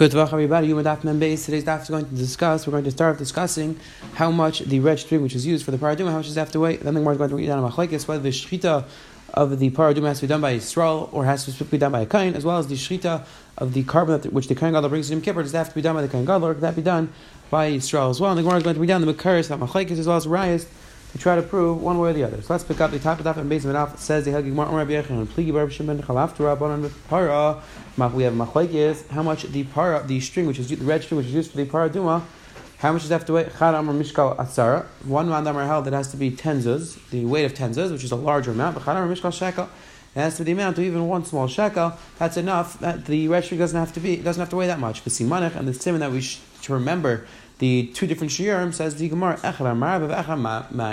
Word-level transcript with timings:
Good 0.00 0.14
everybody. 0.14 0.68
Yuma 0.68 0.82
Daf. 0.82 1.02
Today's 1.02 1.62
daf 1.62 1.82
is 1.82 1.90
going 1.90 2.08
to 2.08 2.14
discuss. 2.14 2.66
We're 2.66 2.70
going 2.70 2.84
to 2.84 2.90
start 2.90 3.18
discussing 3.18 3.78
how 4.14 4.30
much 4.30 4.60
the 4.60 4.80
red 4.80 4.98
string, 4.98 5.20
which 5.20 5.34
is 5.34 5.44
used 5.44 5.62
for 5.62 5.72
the 5.72 5.76
paraduma, 5.76 6.10
how 6.10 6.16
much 6.16 6.34
have 6.34 6.50
to 6.52 6.60
weigh. 6.60 6.78
Then 6.78 6.96
is 6.96 7.04
going 7.04 7.28
to 7.28 7.36
read 7.36 7.48
down 7.48 7.62
a 7.62 7.68
machlekes 7.68 8.08
whether 8.08 8.22
the 8.22 8.30
shchita 8.30 8.86
of 9.34 9.58
the 9.58 9.68
paraduma 9.68 10.06
has 10.06 10.20
to 10.20 10.22
be 10.22 10.28
done 10.28 10.40
by 10.40 10.54
Yisrael 10.54 11.12
or 11.12 11.26
has 11.26 11.44
to 11.44 11.64
be 11.66 11.76
done 11.76 11.92
by 11.92 12.00
a 12.00 12.06
kain, 12.06 12.32
as 12.32 12.46
well 12.46 12.56
as 12.56 12.66
the 12.66 12.76
shchita 12.76 13.26
of 13.58 13.74
the 13.74 13.84
korban 13.84 14.24
which 14.32 14.48
the 14.48 14.54
kain 14.54 14.72
gadol 14.72 14.88
brings 14.88 15.08
to 15.08 15.12
Yom 15.12 15.20
Kippur. 15.20 15.42
Does 15.42 15.52
that 15.52 15.58
have 15.58 15.68
to 15.68 15.74
be 15.74 15.82
done 15.82 15.96
by 15.96 16.00
the 16.00 16.08
kain 16.08 16.24
gadol 16.24 16.48
or 16.48 16.54
could 16.54 16.62
that 16.62 16.76
be 16.76 16.80
done 16.80 17.12
by 17.50 17.70
Yisrael 17.70 18.08
as 18.08 18.22
well? 18.22 18.30
And 18.30 18.38
the 18.38 18.42
Gemara 18.42 18.56
is 18.56 18.62
going 18.62 18.76
to 18.76 18.80
read 18.80 18.86
down 18.86 19.02
the 19.02 19.12
makaris, 19.12 19.54
machlekes, 19.54 19.98
as 19.98 20.06
well 20.06 20.16
as 20.16 20.26
rayas 20.26 20.66
to 21.12 21.18
try 21.18 21.34
to 21.34 21.42
prove 21.42 21.82
one 21.82 21.98
way 21.98 22.10
or 22.10 22.12
the 22.12 22.24
other. 22.24 22.40
So 22.42 22.54
let's 22.54 22.64
pick 22.64 22.80
up 22.80 22.90
the 22.90 22.98
top 22.98 23.18
of 23.18 23.24
the 23.24 23.40
and 23.40 23.48
base 23.48 23.64
of 23.64 23.74
it 23.74 23.98
Says 23.98 24.24
the 24.24 24.30
Helgi 24.30 24.50
Gemara 24.50 24.68
Rabbi 24.68 24.92
Yechon 24.92 25.26
Pligi 25.26 25.52
Bar 25.52 25.68
Shimon 25.68 26.00
Chalaf 26.02 26.36
to 26.36 26.44
Rabbanon 26.44 26.90
Para. 27.08 27.60
We 28.14 28.22
have 28.22 28.34
machlekes 28.34 29.06
how 29.08 29.22
much 29.22 29.42
the 29.44 29.64
para 29.64 30.04
the 30.06 30.20
string 30.20 30.46
which 30.46 30.58
is 30.58 30.68
the 30.68 30.76
red 30.76 31.02
string 31.02 31.18
which 31.18 31.26
is 31.26 31.34
used 31.34 31.50
for 31.50 31.56
the 31.56 31.66
Para 31.66 31.90
Duma, 31.90 32.24
How 32.78 32.92
much 32.92 33.02
does 33.02 33.10
it 33.10 33.14
have 33.14 33.26
to 33.26 33.34
weigh? 33.34 33.50
Amar 33.60 33.94
Mishkal 33.94 34.36
Atzara. 34.36 34.86
One 35.04 35.28
mandamar 35.28 35.66
held 35.66 35.84
that 35.86 35.92
has 35.92 36.10
to 36.12 36.16
be 36.16 36.30
tenzas, 36.30 36.98
the 37.10 37.24
weight 37.24 37.44
of 37.44 37.54
tenzas, 37.54 37.90
which 37.90 38.04
is 38.04 38.12
a 38.12 38.16
larger 38.16 38.52
amount. 38.52 38.76
But 38.76 38.84
Chad 38.84 38.96
Amar 38.96 39.14
Mishkal 39.14 39.32
Shekel. 39.32 39.68
It 40.16 40.30
to 40.32 40.44
the 40.44 40.52
amount 40.52 40.76
of 40.78 40.84
even 40.84 41.06
one 41.06 41.24
small 41.24 41.46
shekel. 41.46 41.92
That's 42.18 42.36
enough. 42.36 42.80
That 42.80 43.04
the 43.06 43.28
red 43.28 43.44
string 43.44 43.60
doesn't 43.60 43.78
have 43.78 43.92
to 43.92 44.00
be 44.00 44.16
doesn't 44.16 44.40
have 44.40 44.50
to 44.50 44.56
weigh 44.56 44.66
that 44.66 44.80
much. 44.80 45.02
The 45.02 45.10
simanach 45.10 45.54
and 45.54 45.68
the 45.68 45.74
simon 45.74 46.00
that 46.00 46.10
we 46.10 46.20
should 46.20 46.70
remember 46.70 47.26
the 47.60 47.88
two 47.88 48.06
different 48.06 48.32
shiurim 48.32 48.72
says 48.72 48.96
the 48.96 49.08
Gemara 49.08 49.36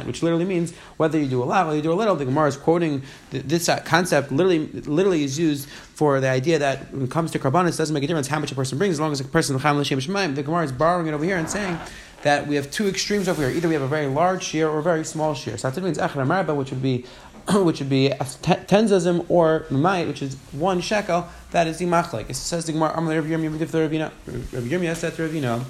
which 0.05 0.21
literally 0.21 0.43
means 0.43 0.73
whether 0.97 1.17
you 1.17 1.27
do 1.27 1.41
a 1.41 1.45
lot, 1.45 1.65
whether 1.65 1.77
you 1.77 1.81
do 1.81 1.93
a 1.93 1.95
little. 1.95 2.15
The 2.15 2.25
Gemara 2.25 2.49
is 2.49 2.57
quoting 2.57 3.03
this 3.31 3.69
uh, 3.69 3.79
concept. 3.85 4.33
Literally, 4.33 4.67
literally 4.81 5.23
is 5.23 5.39
used 5.39 5.69
for 5.69 6.19
the 6.19 6.29
idea 6.29 6.59
that 6.59 6.93
when 6.93 7.03
it 7.03 7.11
comes 7.11 7.31
to 7.31 7.39
karbanis, 7.39 7.75
it 7.75 7.77
doesn't 7.77 7.93
make 7.93 8.03
a 8.03 8.07
difference 8.07 8.27
how 8.27 8.39
much 8.39 8.51
a 8.51 8.55
person 8.55 8.77
brings 8.77 8.95
as 8.95 8.99
long 8.99 9.13
as 9.13 9.21
a 9.21 9.23
person 9.23 9.57
the 9.57 10.43
Gemara 10.43 10.63
is 10.65 10.73
borrowing 10.73 11.07
it 11.07 11.13
over 11.13 11.23
here 11.23 11.37
and 11.37 11.49
saying 11.49 11.79
that 12.23 12.47
we 12.47 12.55
have 12.55 12.69
two 12.69 12.87
extremes 12.87 13.29
over 13.29 13.47
here. 13.47 13.55
Either 13.55 13.69
we 13.69 13.73
have 13.73 13.83
a 13.83 13.87
very 13.87 14.07
large 14.07 14.43
shear 14.43 14.67
or 14.67 14.79
a 14.79 14.83
very 14.83 15.05
small 15.05 15.33
shear. 15.33 15.57
So 15.57 15.69
that 15.69 15.81
means 15.81 15.97
echad 15.97 16.55
which 16.57 16.71
would 16.71 16.81
be 16.81 17.05
which 17.53 17.79
would 17.79 17.89
be 17.89 18.09
ten 18.09 18.87
zazim 18.87 19.25
or 19.29 19.65
mayit, 19.69 20.07
which 20.07 20.21
is 20.21 20.35
one 20.51 20.81
shekel. 20.81 21.29
That 21.51 21.65
is 21.65 21.77
the 21.77 21.85
machlek. 21.85 22.29
It 22.29 22.35
says 22.35 22.65
the 22.65 22.73
Gemara, 22.73 22.93
Rav 22.93 23.23
Yirmiyah, 23.23 24.11
Rav 24.53 24.63
Yirmiyah 24.63 24.95
said 24.97 25.15
to 25.15 25.23
Rav 25.23 25.31
Yirmiyah. 25.31 25.63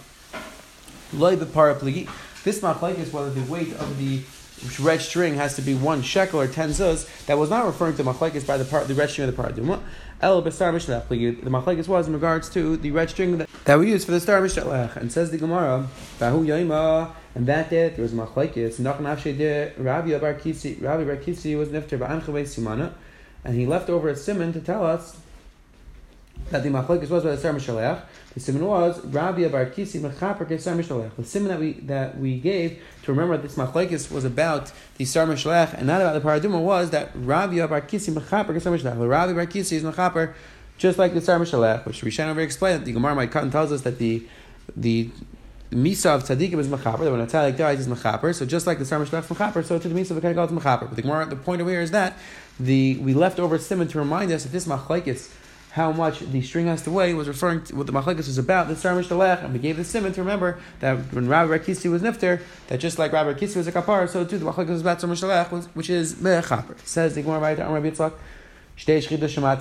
This 1.13 2.59
machlek 2.59 3.00
is 3.00 3.13
whether 3.13 3.30
the 3.30 3.52
weight 3.52 3.73
of 3.73 3.97
the 3.97 4.22
red 4.81 5.02
string 5.02 5.36
has 5.36 5.55
to 5.55 5.61
be 5.61 5.75
one 5.75 6.02
shekel 6.02 6.41
or 6.41 6.47
ten 6.47 6.69
zuz. 6.69 7.08
That 7.27 7.38
was 7.38 7.50
not 7.50 7.66
referring 7.66 7.95
to 7.97 8.03
machlekes 8.03 8.45
by 8.45 8.58
the 8.58 8.66
part 8.66 8.88
the 8.88 8.94
red 8.94 9.09
string 9.09 9.30
of 9.30 9.35
the 9.35 9.41
paraduma. 9.41 9.81
El 10.22 10.41
besar 10.41 10.73
mishlech. 10.73 11.08
The 11.09 11.50
machlekes 11.50 11.88
was 11.88 12.08
in 12.08 12.13
regards 12.13 12.50
to 12.50 12.75
the 12.75 12.91
red 12.91 13.09
string 13.09 13.38
that, 13.38 13.80
we 13.80 13.89
use 13.91 14.03
for 14.03 14.11
the 14.11 14.19
star 14.19 14.41
mishlech. 14.41 14.95
And 14.95 15.11
says 15.11 15.31
the 15.31 15.38
Gemara, 15.38 15.88
Bahu 16.19 16.45
Yaima. 16.45 17.11
And 17.35 17.45
that 17.45 17.69
day 17.69 17.89
there 17.89 18.02
was 18.02 18.13
machlekes. 18.13 18.83
Rabbi 19.78 20.17
Bar 20.17 20.33
Kisi. 20.33 20.81
Rabbi 20.81 21.03
Bar 21.03 21.17
Kisi 21.17 21.55
was 21.58 21.69
nifter 21.69 22.00
ba'am 22.00 22.22
simana, 22.22 22.94
and 23.45 23.55
he 23.55 23.67
left 23.67 23.89
over 23.89 24.09
a 24.09 24.16
simon 24.16 24.52
to 24.53 24.59
tell 24.59 24.83
us 24.83 25.17
that 26.50 26.64
the 26.64 26.70
machlekes 26.70 27.09
was 27.09 27.23
by 27.23 27.31
the 27.31 27.38
Sar 27.38 27.53
Mishalech. 27.53 28.02
The 28.34 28.40
simon 28.40 28.66
was 28.66 29.03
Rabbi 29.06 29.48
Bar 29.48 29.66
Kisi 29.67 30.00
Mechaper 30.00 30.48
Kesar 30.48 30.78
Mishalech. 30.78 31.16
The 31.16 31.23
simon 31.23 31.50
that 31.50 31.59
we 31.59 31.73
that 31.73 32.17
we 32.17 32.40
gave 32.40 32.81
to 33.03 33.12
remember 33.12 33.38
this 33.38 33.56
machlekes 33.56 34.12
was 34.12 34.26
about 34.26 34.72
the 34.98 35.06
Sar 35.06 35.25
Mishalech 35.25 35.73
and 35.73 35.88
not 35.88 36.02
about 36.02 36.14
the 36.14 36.48
Paraduma 36.48 36.62
was 36.62 36.92
that 36.92 37.12
Rabbi 37.16 37.66
Bar 37.66 37.81
Kisi 37.81 38.14
Mechaper 38.14 38.50
Kesar 38.50 38.78
Mishalech. 38.78 38.98
The 38.98 39.08
Rabbi 39.08 39.34
Bar 39.34 39.45
Kisi 39.45 39.73
is 39.73 39.84
Mechaper 39.84 40.34
just 40.78 40.98
like 40.98 41.14
the 41.14 41.22
Sar 41.22 41.40
Mishalech, 41.40 41.86
which 41.86 42.02
Rishon 42.02 42.30
over 42.30 42.42
explained 42.42 42.81
that 42.81 42.86
the 42.86 42.92
Gemara 42.92 43.28
cut 43.28 43.52
tells 43.52 43.72
us 43.72 43.81
that 43.81 43.98
the 43.98 44.25
the 44.75 45.09
Misa 45.72 46.16
of 46.16 46.23
tzaddikim 46.23 46.59
is 46.59 46.68
mechaper. 46.70 47.12
When 47.12 47.20
a 47.20 47.28
tzaddik 47.28 47.58
dies, 47.58 47.80
is 47.80 47.88
mechaper. 47.88 48.34
So 48.34 48.45
just 48.45 48.66
like 48.66 48.80
the 48.80 48.86
sar 48.86 49.00
mishlech 49.00 49.23
mechaper, 49.23 49.66
so 49.66 49.78
to 49.78 49.90
the 49.90 50.00
misa 50.00 50.12
of 50.12 50.22
the 50.22 50.30
is 50.30 50.36
mechaper. 50.36 50.88
But 50.88 50.95
the 50.95 51.02
Gemara, 51.02 51.25
the 51.25 51.36
point 51.36 51.62
over 51.62 51.69
here 51.69 51.81
is 51.81 51.91
that 51.91 52.18
the 52.57 52.97
we 53.00 53.13
left 53.13 53.38
over 53.38 53.57
simon 53.57 53.90
to 53.90 54.00
remind 54.00 54.31
us 54.31 54.44
that 54.44 54.53
this 54.53 54.66
machlekes 54.66 55.30
how 55.77 55.91
much 55.91 56.19
the 56.19 56.41
string 56.41 56.65
has 56.65 56.81
to 56.81 56.89
weigh 56.89 57.13
was 57.13 57.27
referring 57.27 57.63
to 57.63 57.75
what 57.75 57.85
the 57.85 57.93
machlekes 57.93 58.25
was 58.25 58.39
about, 58.39 58.67
the 58.67 58.73
sarmish 58.73 59.05
dalech, 59.05 59.43
and 59.43 59.53
we 59.53 59.59
gave 59.59 59.77
the 59.77 59.83
simon 59.83 60.11
to 60.11 60.21
remember 60.21 60.57
that 60.79 60.97
when 61.13 61.27
Rabbi 61.27 61.55
Rakisi 61.55 61.89
was 61.91 62.01
nifter, 62.01 62.41
that 62.67 62.79
just 62.79 62.97
like 62.97 63.13
Rabbi 63.13 63.33
Rakisi 63.33 63.57
was 63.57 63.67
a 63.67 63.71
kapar, 63.71 64.09
so 64.09 64.25
too 64.25 64.39
the 64.39 64.45
machlekes 64.45 64.69
was 64.69 64.81
about 64.81 64.97
sarmish 64.99 65.21
dalech, 65.21 65.67
which 65.75 65.91
is 65.91 66.15
mechaper. 66.15 66.75
Says 66.83 67.13
the 67.13 67.21
Gemara 67.21 67.63
on 67.63 67.73
Rabbi 67.73 67.91
Yitzchak. 67.91 68.13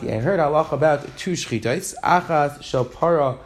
I 0.08 0.18
heard 0.18 0.40
Allah 0.40 0.66
about 0.72 1.16
two 1.18 1.32
shchitais, 1.32 1.94
achas 2.02 2.62
shel 2.62 2.86
para 2.86 3.36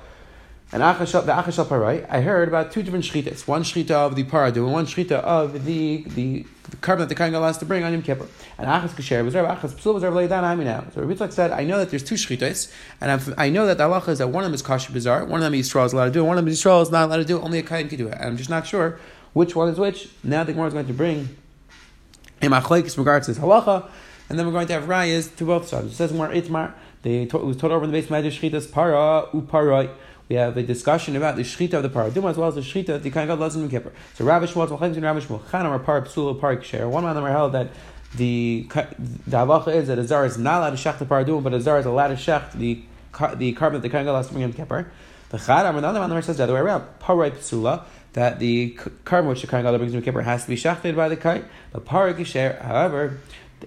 and 0.72 0.82
the 0.82 0.86
Achashal 0.86 1.66
Parai, 1.66 2.06
I 2.08 2.20
heard 2.20 2.46
about 2.46 2.70
two 2.70 2.84
different 2.84 3.04
shchitas. 3.04 3.48
One 3.48 3.64
shchita 3.64 3.90
of 3.90 4.14
the 4.14 4.22
paradu 4.22 4.58
and 4.58 4.72
one 4.72 4.86
shchita 4.86 5.12
of 5.12 5.64
the, 5.64 6.04
the, 6.14 6.46
the 6.68 6.76
korban 6.76 6.98
that 6.98 7.08
the 7.08 7.16
Kohen 7.16 7.34
has 7.34 7.58
to 7.58 7.64
bring 7.64 7.82
on 7.82 7.92
Yom 7.92 8.02
Kippur. 8.02 8.28
And 8.56 8.68
Achas 8.68 8.90
Kasher 8.90 9.24
was 9.24 9.34
Rav 9.34 9.58
Achas 9.58 9.72
Psul 9.72 9.94
was 9.94 10.04
Rav 10.04 10.12
Leidan 10.12 10.64
now. 10.64 10.78
Uh, 10.78 10.90
so 10.90 11.00
Rabbi 11.02 11.14
Yitzchak 11.14 11.32
said, 11.32 11.50
I 11.50 11.64
know 11.64 11.78
that 11.78 11.90
there's 11.90 12.04
two 12.04 12.14
shchitas, 12.14 12.72
and 13.00 13.10
I've, 13.10 13.34
i 13.36 13.50
know 13.50 13.66
that 13.66 13.78
the 13.78 13.84
halacha 13.84 14.10
is 14.10 14.18
that 14.18 14.28
one 14.28 14.44
of 14.44 14.48
them 14.48 14.54
is 14.54 14.62
kosher 14.62 14.92
bizarre, 14.92 15.24
one 15.24 15.42
of 15.42 15.50
them 15.50 15.60
Yisrael 15.60 15.86
is 15.86 15.92
allowed 15.92 16.04
to 16.04 16.10
do, 16.12 16.24
one 16.24 16.38
of 16.38 16.44
them 16.44 16.54
Yisrael 16.54 16.82
is 16.82 16.90
not 16.92 17.06
allowed 17.06 17.16
to 17.16 17.24
do, 17.24 17.40
only 17.40 17.58
a 17.58 17.64
Kohen 17.64 17.88
can 17.88 17.98
do 17.98 18.06
it. 18.06 18.14
And 18.14 18.26
I'm 18.26 18.36
just 18.36 18.50
not 18.50 18.64
sure 18.64 19.00
which 19.32 19.56
one 19.56 19.68
is 19.70 19.78
which. 19.78 20.08
Now 20.22 20.44
the 20.44 20.52
Gemara 20.52 20.68
is 20.68 20.74
going 20.74 20.86
to 20.86 20.92
bring 20.92 21.36
a 22.42 22.46
machlekes 22.46 22.96
regards 22.96 23.26
to 23.26 23.32
this 23.32 23.42
halacha, 23.42 23.88
and 24.28 24.38
then 24.38 24.46
we're 24.46 24.52
going 24.52 24.68
to 24.68 24.74
have 24.74 24.84
rayas 24.84 25.34
to 25.36 25.44
both 25.44 25.66
sides. 25.66 25.86
It 25.88 25.94
says 25.96 26.12
more 26.12 26.28
Itmar, 26.28 26.74
they 27.02 27.22
it 27.22 27.32
was 27.32 27.56
taught 27.56 27.72
over 27.72 27.84
in 27.84 27.90
the 27.90 28.00
base 28.00 28.08
of 28.08 28.32
Shchitas 28.32 28.70
para 28.70 29.26
uparoi 29.32 29.90
we 30.30 30.36
have 30.36 30.56
a 30.56 30.62
discussion 30.62 31.16
about 31.16 31.34
the 31.34 31.42
shechita 31.42 31.74
of 31.74 31.82
the 31.82 31.88
paraduma 31.88 32.30
as 32.30 32.36
well 32.36 32.48
as 32.48 32.54
the 32.54 32.60
shechita 32.60 32.86
that 32.86 33.02
the 33.02 33.10
kind 33.10 33.28
of 33.28 33.36
God 33.36 33.42
loves 33.42 33.56
in 33.56 33.68
Kippur. 33.68 33.92
So 34.14 34.24
Rabbi 34.24 34.46
Shmuel, 34.46 34.68
Malchim, 34.68 34.94
and 34.94 35.02
Rabbi 35.02 35.18
Shmuel, 35.18 35.42
Chanam 35.42 35.70
are 35.70 35.80
par 35.80 36.02
psul 36.02 36.40
par 36.40 36.62
share. 36.62 36.88
One 36.88 37.04
of 37.04 37.16
them 37.16 37.24
are 37.24 37.32
held 37.32 37.52
that 37.52 37.70
the 38.14 38.64
the 39.26 39.36
halacha 39.36 39.74
is 39.74 39.88
that 39.88 39.98
a 39.98 40.06
zar 40.06 40.24
is 40.24 40.38
not 40.38 40.60
allowed 40.60 40.70
to 40.70 40.76
shech 40.76 40.98
the 41.00 41.04
paraduma, 41.04 41.42
but 41.42 41.52
a 41.52 41.60
zar 41.60 41.80
is 41.80 41.86
allowed 41.86 42.08
to 42.08 42.14
shech 42.14 42.52
the 42.52 42.80
the 43.34 43.54
korban 43.54 43.72
that 43.72 43.82
the 43.82 43.88
kind 43.88 44.02
of 44.02 44.06
God 44.06 44.12
loves 44.12 44.28
to 44.28 44.34
bring 44.34 44.44
in 44.44 44.52
Kippur. 44.52 44.90
The 45.30 45.38
Chadam, 45.38 45.76
another 45.78 45.98
one 45.98 46.22
says 46.22 46.36
the 46.36 46.44
other 46.44 46.54
way 46.54 46.60
around. 46.60 46.84
Parai 47.00 47.32
psula 47.32 47.82
that 48.12 48.38
the 48.38 48.74
korban 49.04 49.28
which 49.28 49.40
the 49.40 49.48
kind 49.48 49.66
of 49.66 49.72
God 49.72 49.78
brings 49.78 49.94
in 49.94 50.00
Kippur 50.00 50.22
has 50.22 50.44
to 50.44 50.48
be 50.48 50.56
shechted 50.56 50.94
by 50.94 51.08
the 51.08 51.16
kite. 51.16 51.44
The 51.72 51.80
parak 51.80 52.24
share, 52.24 52.60
however, 52.62 53.18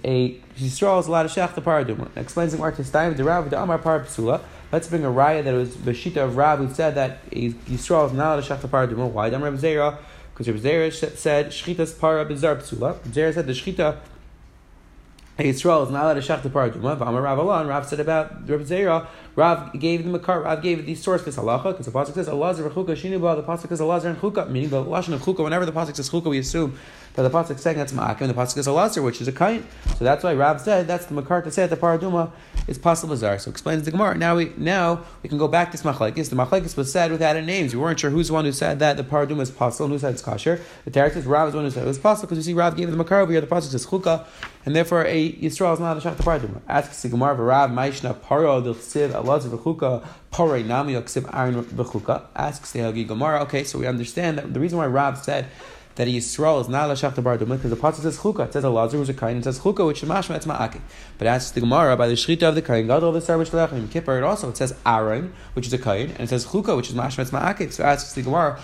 a 0.03 0.35
Yisrael 0.57 0.99
is 0.99 1.07
allowed 1.07 1.23
to 1.23 1.39
shech 1.39 1.55
the 1.55 1.61
paraduma. 1.61 2.09
Explains 2.15 2.51
the 2.51 2.57
Gemara 2.57 2.75
to 2.75 2.83
Stein 2.83 3.15
the 3.15 3.23
Rav 3.23 3.49
the 3.49 3.61
Amar 3.61 3.77
par 3.77 3.99
psula 4.01 4.41
Let's 4.73 4.87
bring 4.87 5.05
a 5.05 5.09
raya 5.09 5.43
that 5.43 5.53
was 5.53 5.75
Bashita 5.75 6.17
of 6.17 6.35
Rab 6.35 6.57
who 6.57 6.73
said 6.73 6.95
that 6.95 7.29
Yisrael 7.29 8.07
is 8.07 8.13
not 8.13 8.33
allowed 8.33 8.43
to 8.43 8.53
shach 8.53 8.61
the 8.61 8.67
paraduma. 8.67 9.07
Why? 9.07 9.29
Dam 9.29 9.43
Reb 9.43 9.53
Zera, 9.55 9.99
because 10.33 10.47
Reb 10.47 10.57
Zera 10.57 11.15
said 11.15 11.47
Shchitas 11.49 11.99
para 11.99 12.25
bizar 12.25 12.55
psula. 12.55 12.97
Zera 13.09 13.33
said 13.33 13.45
the 13.45 13.53
Shchita 13.53 13.97
Yisrael 15.39 15.83
is 15.83 15.91
not 15.91 16.03
allowed 16.03 16.13
to 16.13 16.21
shach 16.21 16.43
the 16.43 16.49
paraduma. 16.49 16.95
V'amar 16.95 17.23
Rav 17.23 17.39
Alan, 17.39 17.65
Rav 17.65 17.87
said 17.87 17.99
about 17.99 18.47
Reb 18.47 18.61
Zera, 18.61 19.07
Rav 19.35 19.73
gave 19.79 20.03
them 20.03 20.13
a 20.13 20.19
car. 20.19 20.41
Rav 20.41 20.61
gave 20.61 20.85
the 20.85 20.93
source 20.93 21.23
this 21.23 21.37
halacha 21.37 21.71
because 21.71 21.87
the 21.87 21.91
pasuk 21.91 22.13
says 22.13 22.29
Allah 22.29 22.53
zerchuka 22.53 22.89
shinuba. 22.89 23.35
The 23.35 23.41
pasuk 23.41 23.69
says 23.69 23.81
Allah 23.81 23.99
and 24.01 24.15
chuka, 24.19 24.47
meaning 24.47 24.69
the 24.69 24.83
lashon 24.83 25.13
of 25.13 25.21
chuka. 25.21 25.43
Whenever 25.43 25.65
the 25.65 25.71
pasuk 25.71 25.95
says 25.95 26.07
chuka, 26.07 26.25
we 26.25 26.37
assume 26.37 26.77
that 27.15 27.23
the 27.23 27.31
pasuk 27.31 27.57
saying 27.57 27.77
that's 27.77 27.93
ma'akim, 27.93 28.21
and 28.21 28.29
the 28.29 28.35
pasuk 28.35 28.57
is 28.59 28.67
Allah 28.67 28.91
which 29.01 29.21
is 29.21 29.27
a 29.27 29.31
kain. 29.31 29.65
So 29.97 30.05
that's 30.05 30.23
why 30.23 30.35
Rav 30.35 30.61
said 30.61 30.87
that's 30.87 31.07
the 31.07 31.15
makar 31.15 31.41
to 31.41 31.49
say 31.49 31.65
that 31.65 31.79
the 31.79 31.81
paraduma 31.81 32.31
is 32.67 32.77
possible 32.77 33.15
zar. 33.15 33.39
So 33.39 33.49
explains 33.49 33.85
the 33.85 33.91
Gemara. 33.91 34.15
Now 34.15 34.35
we 34.35 34.53
now 34.55 35.03
we 35.23 35.29
can 35.29 35.39
go 35.39 35.47
back 35.47 35.71
to 35.71 35.77
this 35.77 35.83
machlekes. 35.83 36.29
The 36.29 36.35
machlekes 36.35 36.77
was 36.77 36.91
said 36.91 37.11
without 37.11 37.35
any 37.35 37.47
names. 37.47 37.73
We 37.73 37.81
weren't 37.81 37.99
sure 37.99 38.11
who's 38.11 38.27
the 38.27 38.33
one 38.33 38.45
who 38.45 38.51
said 38.51 38.77
that 38.79 38.97
the 38.97 39.03
paraduma 39.03 39.41
is 39.41 39.49
possible 39.49 39.85
and 39.85 39.93
who 39.93 39.99
said 39.99 40.13
it's 40.13 40.21
kosher. 40.21 40.61
The 40.85 40.91
Tarek 40.91 41.13
says 41.13 41.25
Rav 41.25 41.47
is 41.47 41.53
the 41.53 41.57
one 41.57 41.65
who 41.65 41.71
said 41.71 41.85
it 41.85 41.87
was 41.87 41.97
possible 41.97 42.27
because 42.27 42.45
you 42.45 42.53
see 42.53 42.55
Rav 42.55 42.77
gave 42.77 42.91
the 42.91 42.97
makar 42.97 43.19
over 43.19 43.31
here. 43.31 43.41
The 43.41 43.47
pasuk 43.47 43.71
says 43.71 43.87
chuka, 43.87 44.25
and 44.65 44.75
therefore 44.75 45.05
a 45.05 45.33
Yisrael 45.33 45.73
is 45.73 45.79
not 45.79 45.97
a 45.97 45.99
shach 45.99 46.15
the 46.17 46.23
paraduma. 46.23 46.61
Asks 46.67 47.01
the 47.01 47.09
Gemara, 47.09 47.35
Rav 47.35 47.69
Maishna 47.69 48.15
paro 48.15 48.63
del 48.63 48.75
siv 48.75 49.13
Allah 49.13 49.39
v'chuka 49.39 50.05
pare 50.31 50.63
nami 50.63 50.93
yaksiv 50.93 51.33
aron 51.33 51.63
v'chuka. 51.63 52.23
Asks 52.35 52.71
the 52.71 53.03
Gemara. 53.03 53.41
Okay, 53.43 53.63
so 53.63 53.79
we 53.79 53.87
understand 53.87 54.37
that 54.37 54.53
the 54.53 54.59
reason 54.59 54.77
why 54.77 54.87
Rav 54.87 55.17
said 55.23 55.47
that 55.95 56.07
Yisrael 56.07 56.59
is 56.59 56.67
not 56.67 56.89
Lashach 56.89 57.21
Bar 57.23 57.37
Duma 57.37 57.55
because 57.55 57.69
the 57.69 57.75
pasuk 57.75 58.01
says 58.01 58.17
Chuka. 58.17 58.47
It 58.47 58.53
says 58.53 58.63
Elazar 58.63 58.99
was 58.99 59.09
a 59.09 59.13
kain. 59.13 59.37
It 59.37 59.43
says 59.43 59.59
Chuka, 59.59 59.85
which 59.85 60.01
is 60.01 60.09
Mashma. 60.09 60.35
It's 60.35 60.45
Ma'aki. 60.45 60.81
But 61.17 61.27
as 61.27 61.51
the 61.51 61.61
Gemara 61.61 61.95
by 61.95 62.07
the 62.07 62.15
Shrita 62.15 62.43
of 62.43 62.55
the 62.55 62.61
kain, 62.61 62.87
God 62.87 63.03
of 63.03 63.13
the 63.13 63.21
Sar 63.21 63.37
Mishlech 63.37 63.71
and 63.71 63.91
Kippur, 63.91 64.17
it 64.17 64.23
also 64.23 64.49
it 64.49 64.57
says 64.57 64.75
Aaron, 64.85 65.33
which 65.53 65.67
is 65.67 65.73
a 65.73 65.77
kain, 65.77 66.09
and 66.11 66.21
it 66.21 66.29
says 66.29 66.47
Chuka, 66.47 66.75
which 66.75 66.89
is 66.89 66.95
Mashma. 66.95 67.19
It's 67.19 67.31
Ma'aki. 67.31 67.71
So 67.71 67.83
asks 67.83 68.13
the 68.13 68.23
Gemara, 68.23 68.59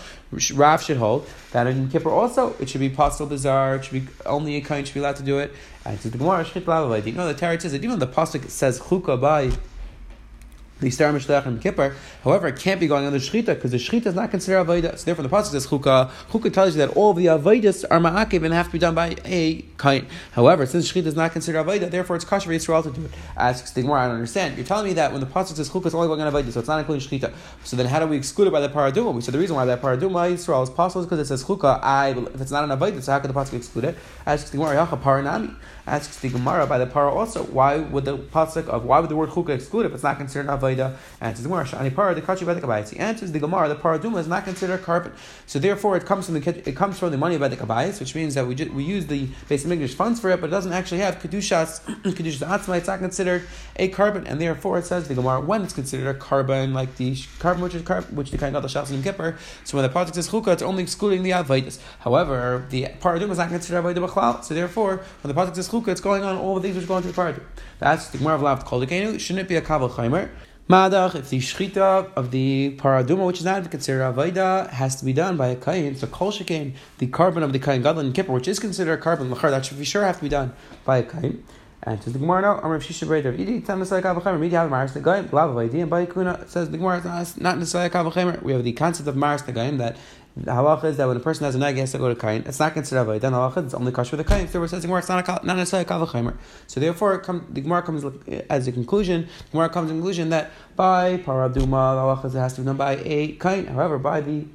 Rav 0.53 0.83
should 0.83 0.97
hold 0.97 1.27
that 1.51 1.67
in 1.67 1.89
Kippur 1.89 2.09
also 2.09 2.55
it 2.59 2.69
should 2.69 2.81
be 2.81 2.89
possible 2.89 3.27
bizarre. 3.27 3.75
It 3.75 3.85
should 3.85 4.05
be 4.05 4.11
only 4.25 4.55
a 4.55 4.61
kain 4.61 4.85
should 4.85 4.95
be 4.95 4.99
allowed 4.99 5.17
to 5.17 5.23
do 5.23 5.39
it. 5.39 5.53
And 5.85 5.99
to 6.01 6.09
the 6.09 6.17
Gemara, 6.17 6.43
Shrit 6.43 7.05
you 7.05 7.13
know 7.13 7.27
the 7.27 7.33
Tarot 7.33 7.59
says 7.59 7.71
that 7.73 7.83
even 7.83 7.99
the 7.99 8.07
pasuk 8.07 8.49
says 8.49 8.79
Chuka 8.79 9.19
by 9.19 9.45
the 9.45 9.51
star 9.51 9.55
mishlech 9.55 9.57
and 9.57 9.57
kippur. 9.57 10.68
However, 10.79 12.47
it 12.47 12.55
can't 12.57 12.79
be 12.79 12.87
going 12.87 13.05
on 13.05 13.11
the 13.11 13.17
shechita 13.17 13.47
because 13.47 13.71
the 13.71 13.77
shechita 13.77 14.05
is 14.05 14.15
not 14.15 14.31
considered 14.31 14.65
avodah. 14.65 14.97
So 14.97 15.05
therefore, 15.05 15.23
the 15.23 15.29
pasuk 15.29 15.51
says 15.51 15.67
chukah. 15.67 16.09
Chukah 16.31 16.53
tells 16.53 16.73
you 16.75 16.85
that 16.85 16.95
all 16.95 17.11
of 17.11 17.17
the 17.17 17.25
avodas 17.25 17.83
are 17.91 17.99
ma'akiv 17.99 18.45
and 18.45 18.53
have 18.53 18.67
to 18.67 18.71
be 18.71 18.79
done 18.79 18.95
by 18.95 19.17
a 19.25 19.65
kain. 19.77 20.07
However, 20.31 20.65
since 20.65 20.89
shechita 20.89 21.07
is 21.07 21.15
not 21.15 21.33
considered 21.33 21.65
avodah, 21.65 21.91
therefore 21.91 22.15
it's 22.15 22.23
kosher 22.23 22.45
for 22.45 22.53
Yisrael 22.53 22.83
to 22.83 22.91
do 22.91 23.03
it. 23.03 23.11
Asks 23.35 23.71
the 23.71 23.81
I 23.81 24.05
don't 24.05 24.15
understand. 24.15 24.55
You're 24.55 24.65
telling 24.65 24.85
me 24.85 24.93
that 24.93 25.11
when 25.11 25.19
the 25.19 25.27
pasuk 25.27 25.57
says 25.57 25.69
chukah, 25.69 25.87
it's 25.87 25.95
only 25.95 26.07
going 26.07 26.21
on 26.21 26.31
avodah, 26.31 26.51
so 26.51 26.61
it's 26.61 26.69
not 26.69 26.79
including 26.79 27.05
shechita. 27.05 27.33
So 27.65 27.75
then, 27.75 27.85
how 27.85 27.99
do 27.99 28.07
we 28.07 28.15
exclude 28.15 28.47
it 28.47 28.51
by 28.51 28.61
the 28.61 28.69
paraduma? 28.69 29.13
We 29.13 29.19
said 29.19 29.33
the 29.33 29.39
reason 29.39 29.57
why 29.57 29.65
that 29.65 29.81
paraduma 29.81 30.31
Yisrael 30.31 30.63
is 30.63 30.69
possible 30.69 31.01
is 31.01 31.07
because 31.07 31.19
it 31.19 31.25
says 31.25 31.43
chukah. 31.43 31.83
I 31.83 32.11
if 32.11 32.39
it's 32.39 32.51
not 32.51 32.63
an 32.63 32.69
avodah, 32.69 33.01
so 33.01 33.11
how 33.11 33.19
could 33.19 33.29
the 33.29 33.33
pasuk 33.33 33.55
exclude 33.55 33.83
it? 33.83 33.97
Asks 34.25 34.49
the 34.49 34.57
Gemara, 34.57 34.87
paranami. 34.87 35.55
Asks 35.89 36.19
the 36.19 36.29
Gemara 36.29 36.67
by 36.67 36.77
the 36.77 36.85
para 36.85 37.11
also. 37.11 37.43
Why 37.43 37.77
would 37.77 38.05
the 38.05 38.17
pasuk 38.17 38.67
of 38.67 38.85
why 38.85 38.99
would 38.99 39.09
the 39.09 39.15
word 39.15 39.29
chukah 39.29 39.49
exclude 39.49 39.85
if 39.85 39.93
it's 39.93 40.03
not 40.03 40.17
considered 40.17 40.47
avodah? 40.49 40.95
Answers 41.19 41.43
the 41.43 41.49
Gemara, 41.49 41.65
shani 41.65 41.93
para 41.93 42.13
the 42.13 42.21
kachi 42.21 42.45
by 42.45 42.99
answers 42.99 43.31
the 43.31 43.39
Gemara, 43.39 43.67
the 43.67 43.75
paraduma 43.75 44.19
is 44.19 44.27
not 44.27 44.43
considered 44.43 44.75
a 44.75 44.77
carpet. 44.77 45.13
So 45.45 45.59
therefore, 45.59 45.97
it 45.97 46.05
comes 46.05 46.25
from 46.25 46.39
the 46.39 46.69
it 46.69 46.75
comes 46.75 46.99
from 46.99 47.11
the 47.11 47.17
money 47.17 47.37
by 47.37 47.47
the 47.47 47.57
kabayis, 47.57 47.99
which 47.99 48.15
means 48.15 48.35
that 48.35 48.45
we 48.45 48.55
just, 48.55 48.71
we 48.71 48.83
use 48.83 49.07
the 49.07 49.27
basic 49.47 49.71
English 49.71 49.95
funds 49.95 50.19
for 50.19 50.29
it, 50.29 50.41
but 50.41 50.47
it 50.47 50.51
doesn't 50.51 50.73
actually 50.73 50.99
have 50.99 51.19
kedushas 51.19 51.81
kedushas 52.03 52.47
atzma. 52.47 52.77
It's 52.77 52.87
not 52.87 52.99
considered 52.99 53.43
a 53.77 53.89
korban, 53.89 54.25
and 54.25 54.39
therefore 54.39 54.77
it 54.77 54.85
says 54.85 55.07
the 55.07 55.15
Gemara 55.15 55.41
when 55.41 55.63
it's 55.63 55.73
considered 55.73 56.15
a 56.15 56.19
korban, 56.19 56.73
like 56.73 56.95
the 56.97 57.13
korban 57.13 57.61
which 57.61 57.75
is 57.75 57.81
korban, 57.81 58.13
which 58.13 58.31
the 58.31 58.37
kind 58.37 58.55
of 58.55 58.61
the 58.61 58.69
shas 58.69 58.91
and 58.91 59.03
kippur. 59.03 59.37
So 59.63 59.77
when 59.77 59.87
the 59.87 59.93
pasuk 59.93 60.13
says 60.13 60.29
chukah, 60.29 60.53
it's 60.53 60.63
only 60.63 60.83
excluding 60.83 61.23
the 61.23 61.31
avodas. 61.31 61.79
However, 61.99 62.65
the 62.69 62.87
paraduma 62.99 63.31
is 63.31 63.37
not 63.37 63.49
considered 63.49 63.83
avodah 63.83 64.07
b'chlal. 64.07 64.43
So 64.43 64.53
therefore, 64.53 65.01
when 65.21 65.33
the 65.33 65.39
pasuk 65.39 65.55
says 65.55 65.69
chukah, 65.69 65.78
it's 65.87 66.01
going 66.01 66.23
on 66.23 66.37
all 66.37 66.55
the 66.55 66.61
things 66.61 66.75
which 66.75 66.87
go 66.87 66.97
into 66.97 67.09
the 67.09 67.13
paraduma. 67.13 67.43
That's 67.79 68.09
the 68.09 68.17
Gemara 68.17 68.35
of 68.35 68.41
Lav 68.41 68.65
Kol 68.65 68.81
Shouldn't 68.81 69.39
it 69.39 69.47
be 69.47 69.55
a 69.55 69.61
kaval 69.61 69.89
chaimer? 69.89 70.29
Madach, 70.69 71.15
if 71.15 71.29
the 71.29 71.39
shchita 71.39 72.13
of 72.13 72.29
the 72.29 72.75
paraduma, 72.77 73.25
which 73.25 73.39
is 73.39 73.45
not 73.45 73.71
considered 73.71 74.01
avodah, 74.01 74.69
has 74.69 74.95
to 74.97 75.05
be 75.05 75.13
done 75.13 75.35
by 75.35 75.47
a 75.47 75.55
kain, 75.55 75.95
so 75.95 76.05
kol 76.05 76.31
shekain, 76.31 76.75
the 76.99 77.07
korban 77.07 77.41
of 77.41 77.53
the 77.53 77.59
kain 77.59 77.81
gadol 77.81 78.01
and 78.01 78.13
kippur, 78.13 78.33
which 78.33 78.47
is 78.47 78.59
considered 78.59 78.99
a 78.99 79.01
korban 79.01 79.33
lachar, 79.33 79.49
that 79.49 79.65
should 79.65 79.79
be 79.79 79.83
sure 79.83 80.03
have 80.03 80.17
to 80.17 80.21
be 80.21 80.29
done 80.29 80.53
by 80.85 80.99
a 80.99 81.03
kain. 81.03 81.43
And 81.81 81.99
to 82.01 82.09
the 82.09 82.19
Gemara 82.19 82.41
now, 82.41 82.59
Amr 82.59 82.79
Shisha 82.79 83.03
of 83.03 83.35
Idi, 83.35 83.65
Tam 83.65 83.81
Nesai 83.81 84.01
Kavachemer, 84.01 84.39
Midi 84.39 84.53
Have 84.55 84.69
Mars 84.69 84.91
Nagayim, 84.91 85.31
Lav 85.31 85.55
Vaidi, 85.55 85.81
and 85.81 85.89
Bayikuna 85.89 86.47
says 86.47 86.69
the 86.69 86.77
Gemara, 86.77 87.01
not 87.37 87.57
Nesai 87.57 87.89
Kavachemer. 87.89 88.43
We 88.43 88.51
have 88.51 88.65
the 88.65 88.73
concept 88.73 89.07
of 89.07 89.15
Mars 89.15 89.43
Nagayim 89.43 89.77
that 89.77 89.95
the 90.43 90.51
halacha 90.51 90.85
is 90.85 90.97
that 90.97 91.07
when 91.07 91.17
a 91.17 91.19
person 91.19 91.45
has 91.45 91.55
a 91.55 91.59
nag, 91.59 91.75
he 91.75 91.81
has 91.81 91.91
to 91.91 91.97
go 91.97 92.13
to 92.13 92.19
kain. 92.19 92.43
It's 92.45 92.59
not 92.59 92.73
considered 92.73 93.05
avodah. 93.05 93.21
Halacha 93.21 93.65
it's 93.65 93.73
only 93.73 93.91
kosher 93.91 94.15
with 94.15 94.25
the 94.25 94.33
kain. 94.33 94.47
So 94.47 94.65
the 94.65 94.79
Gemara, 94.79 94.99
it's 94.99 95.09
not, 95.09 95.27
a, 95.27 95.45
not 95.45 95.57
necessarily 95.57 95.85
a 95.85 95.89
kavachimer. 95.89 96.37
So 96.67 96.79
therefore, 96.79 97.19
come, 97.19 97.45
the 97.49 97.61
Gemara 97.61 97.81
comes 97.81 98.05
as 98.49 98.67
a 98.67 98.71
conclusion. 98.71 99.27
The 99.45 99.51
Gemara 99.51 99.69
comes 99.69 99.89
to 99.89 99.93
the 99.93 99.99
conclusion 99.99 100.29
that 100.29 100.51
by 100.75 101.17
paraduma, 101.17 101.59
the 101.61 102.27
halacha 102.29 102.35
it 102.35 102.37
has 102.37 102.53
to 102.53 102.61
be 102.61 102.65
done 102.65 102.77
by 102.77 102.97
a 103.03 103.33
kain. 103.33 103.65
However, 103.65 103.97
by 103.97 104.21
the 104.21 104.45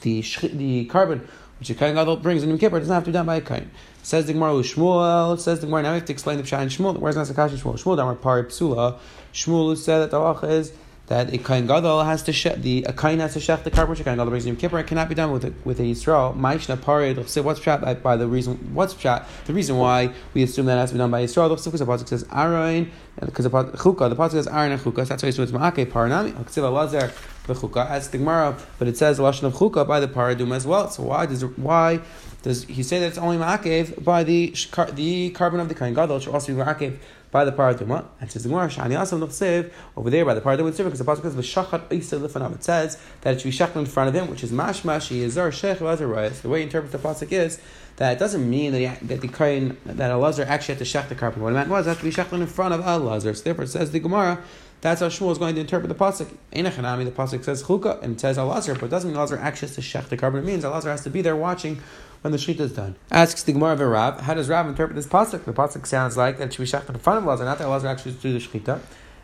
the 0.00 0.20
the 0.20 0.86
korban 0.86 1.26
which 1.58 1.68
the 1.68 1.74
kain 1.74 1.94
gadol 1.94 2.16
brings 2.16 2.42
in 2.42 2.48
Yom 2.48 2.58
Kippur, 2.58 2.76
it 2.76 2.80
doesn't 2.80 2.94
have 2.94 3.04
to 3.04 3.10
be 3.10 3.12
done 3.12 3.26
by 3.26 3.36
a 3.36 3.40
kain. 3.40 3.70
Says 4.02 4.26
the 4.26 4.32
Gemara 4.32 4.52
Shmuel. 4.54 5.38
Says 5.38 5.60
the 5.60 5.66
Gemara. 5.66 5.82
Now 5.82 5.90
we 5.92 5.94
have 5.96 6.04
to 6.06 6.12
explain 6.12 6.36
the 6.36 6.42
pshat 6.42 6.62
in 6.62 6.68
Shmuel. 6.68 6.98
Where's 6.98 7.16
Nasakash 7.16 7.50
Shmuel? 7.50 7.74
Shmuel, 7.74 7.96
Damar 7.96 8.16
Pari 8.16 8.44
Psula. 8.44 8.98
Shmuel 9.32 9.76
said 9.76 10.00
that 10.00 10.10
the 10.10 10.18
halacha 10.18 10.50
is 10.50 10.72
that 11.06 11.32
a 11.34 11.38
kain 11.38 11.66
gadol 11.66 12.02
has 12.02 12.22
to 12.22 12.32
shech 12.32 12.62
the 12.62 12.84
a 12.84 12.92
kain 12.92 13.18
has 13.18 13.34
to 13.34 13.38
shech 13.38 13.62
the 13.62 13.70
korban 13.70 13.98
a 14.00 14.04
kain 14.04 14.16
gadol 14.16 14.26
brings 14.26 14.46
in 14.46 14.56
Kippur. 14.56 14.78
It 14.78 14.86
cannot 14.86 15.08
be 15.08 15.14
done 15.14 15.32
with 15.32 15.44
a, 15.44 15.52
with 15.64 15.78
a 15.80 15.82
Yisrael. 15.82 16.36
Ma'ishna 16.36 16.80
parid. 16.80 17.28
Say 17.28 17.40
what's 17.40 17.60
pshat 17.60 18.02
by 18.02 18.16
the 18.16 18.26
reason 18.26 18.74
what's 18.74 18.94
pshat 18.94 19.26
the 19.44 19.52
reason 19.52 19.76
why 19.76 20.12
we 20.32 20.42
assume 20.42 20.66
that 20.66 20.78
has 20.78 20.90
to 20.90 20.94
be 20.94 20.98
done 20.98 21.10
by 21.10 21.24
Yisrael. 21.24 21.48
Because 21.48 21.80
the 21.80 21.86
pasuk 21.86 22.08
says 22.08 22.24
Aaron 22.32 22.90
because 23.20 23.44
the 23.44 23.50
chukah 23.50 24.08
the 24.08 24.16
pasuk 24.16 24.32
says 24.32 24.48
Aaron 24.48 24.72
and 24.72 24.80
chukah. 24.80 25.06
That's 25.06 25.22
why 25.22 25.28
it's 25.28 25.38
ma'ake 25.38 25.86
paranami. 25.86 26.32
Haksiva 26.32 26.72
lazar 26.72 27.12
the 27.46 27.54
chukah 27.54 27.88
as 27.90 28.08
the 28.08 28.18
Gemara, 28.18 28.56
but 28.78 28.88
it 28.88 28.96
says 28.96 29.18
lashon 29.18 29.44
of 29.44 29.54
chukah 29.54 29.86
by 29.86 30.00
the 30.00 30.08
paradum 30.08 30.54
as 30.54 30.66
well. 30.66 30.88
So 30.88 31.02
why 31.02 31.26
does 31.26 31.44
why 31.44 32.00
does 32.44 32.64
he 32.64 32.82
say 32.82 33.00
that 33.00 33.06
it's 33.06 33.18
only 33.18 33.38
ma'akev 33.38 34.04
by 34.04 34.22
the 34.22 34.50
the 34.92 35.32
korban 35.32 35.60
of 35.60 35.68
the 35.70 35.74
kain 35.74 35.94
gadol 35.94 36.20
should 36.20 36.34
also 36.34 36.54
be 36.54 36.60
ma'akev 36.60 36.98
by 37.34 37.44
the 37.44 37.50
paraduma. 37.50 38.04
And 38.20 38.30
says 38.30 38.44
the 38.44 38.48
Gemara, 38.48 38.68
Shani 38.68 38.96
Asam 38.96 39.18
Nuchsev, 39.18 39.72
over 39.96 40.08
there 40.08 40.24
by 40.24 40.34
the 40.34 40.66
it's 40.66 40.76
different 40.76 40.96
because 40.96 40.98
the 40.98 41.04
pasuk 41.04 41.22
says 41.22 41.34
V'shachat 41.34 41.92
Isa 41.92 42.16
Lifanav. 42.18 42.54
It 42.54 42.62
says 42.62 42.96
that 43.22 43.34
it 43.34 43.40
should 43.40 43.48
be 43.48 43.50
shachled 43.50 43.86
in 43.86 43.86
front 43.86 44.08
of 44.08 44.14
him, 44.14 44.30
which 44.30 44.44
is 44.44 44.52
mashma 44.52 45.00
she 45.00 45.22
is 45.22 45.34
sheikh 45.34 45.80
Lazar 45.80 46.06
The 46.30 46.48
way 46.48 46.58
you 46.58 46.64
interpret 46.64 46.92
the 46.92 46.98
pasuk 46.98 47.32
is 47.32 47.60
that 47.96 48.12
it 48.12 48.18
doesn't 48.20 48.48
mean 48.48 48.72
that, 48.72 48.78
he, 48.78 49.06
that 49.06 49.20
the 49.20 49.26
kain 49.26 49.78
that 49.84 50.10
a 50.10 50.16
Lazar 50.16 50.44
actually 50.44 50.76
had 50.76 50.84
to 50.84 50.98
shech 50.98 51.08
the 51.08 51.14
carpet. 51.16 51.42
What 51.42 51.52
it 51.52 51.56
meant 51.56 51.70
was 51.70 51.86
it 51.86 51.96
to 51.96 52.04
be 52.04 52.12
shachled 52.12 52.40
in 52.40 52.46
front 52.46 52.72
of 52.72 52.86
a 52.86 52.98
Lazar. 52.98 53.34
So 53.34 53.42
therefore, 53.42 53.64
it 53.64 53.68
says 53.68 53.90
the 53.90 54.00
Gemara. 54.00 54.40
That's 54.80 55.00
how 55.00 55.08
Shmuel 55.08 55.32
is 55.32 55.38
going 55.38 55.54
to 55.54 55.62
interpret 55.62 55.88
the 55.88 55.94
pasuk. 55.94 56.28
Einachanami, 56.52 57.06
the 57.06 57.10
pasuk 57.10 57.42
says 57.42 57.62
chukah 57.62 58.02
and 58.02 58.16
it 58.16 58.20
says 58.20 58.36
Alazar, 58.36 58.74
but 58.74 58.84
it 58.84 58.90
doesn't 58.90 59.10
mean 59.10 59.18
Alazar 59.18 59.40
actually 59.40 59.68
has 59.68 59.74
to 59.76 59.80
shech 59.80 60.08
the 60.08 60.16
korban. 60.16 60.40
It 60.40 60.44
means 60.44 60.62
Alazar 60.62 60.90
has 60.90 61.02
to 61.04 61.10
be 61.10 61.22
there 61.22 61.34
watching 61.34 61.80
when 62.24 62.32
the 62.32 62.38
shechita 62.38 62.60
is 62.60 62.72
done. 62.72 62.96
Asks 63.10 63.42
the 63.42 63.52
Gemara 63.52 63.74
of 63.74 63.80
a 63.82 63.86
Rav, 63.86 64.20
how 64.22 64.32
does 64.32 64.48
Rav 64.48 64.66
interpret 64.66 64.96
this 64.96 65.06
pasuk? 65.06 65.44
The 65.44 65.52
pasuk 65.52 65.86
sounds 65.86 66.16
like 66.16 66.38
that 66.38 66.44
it 66.44 66.54
should 66.54 66.62
be 66.62 66.66
shechted 66.66 66.94
in 66.94 66.98
front 66.98 67.18
of 67.18 67.26
Lazar, 67.26 67.44
not 67.44 67.58
that 67.58 67.68
Lazar 67.68 67.86
actually 67.86 68.12
do 68.12 68.32
the 68.32 68.38
shechita. 68.38 68.80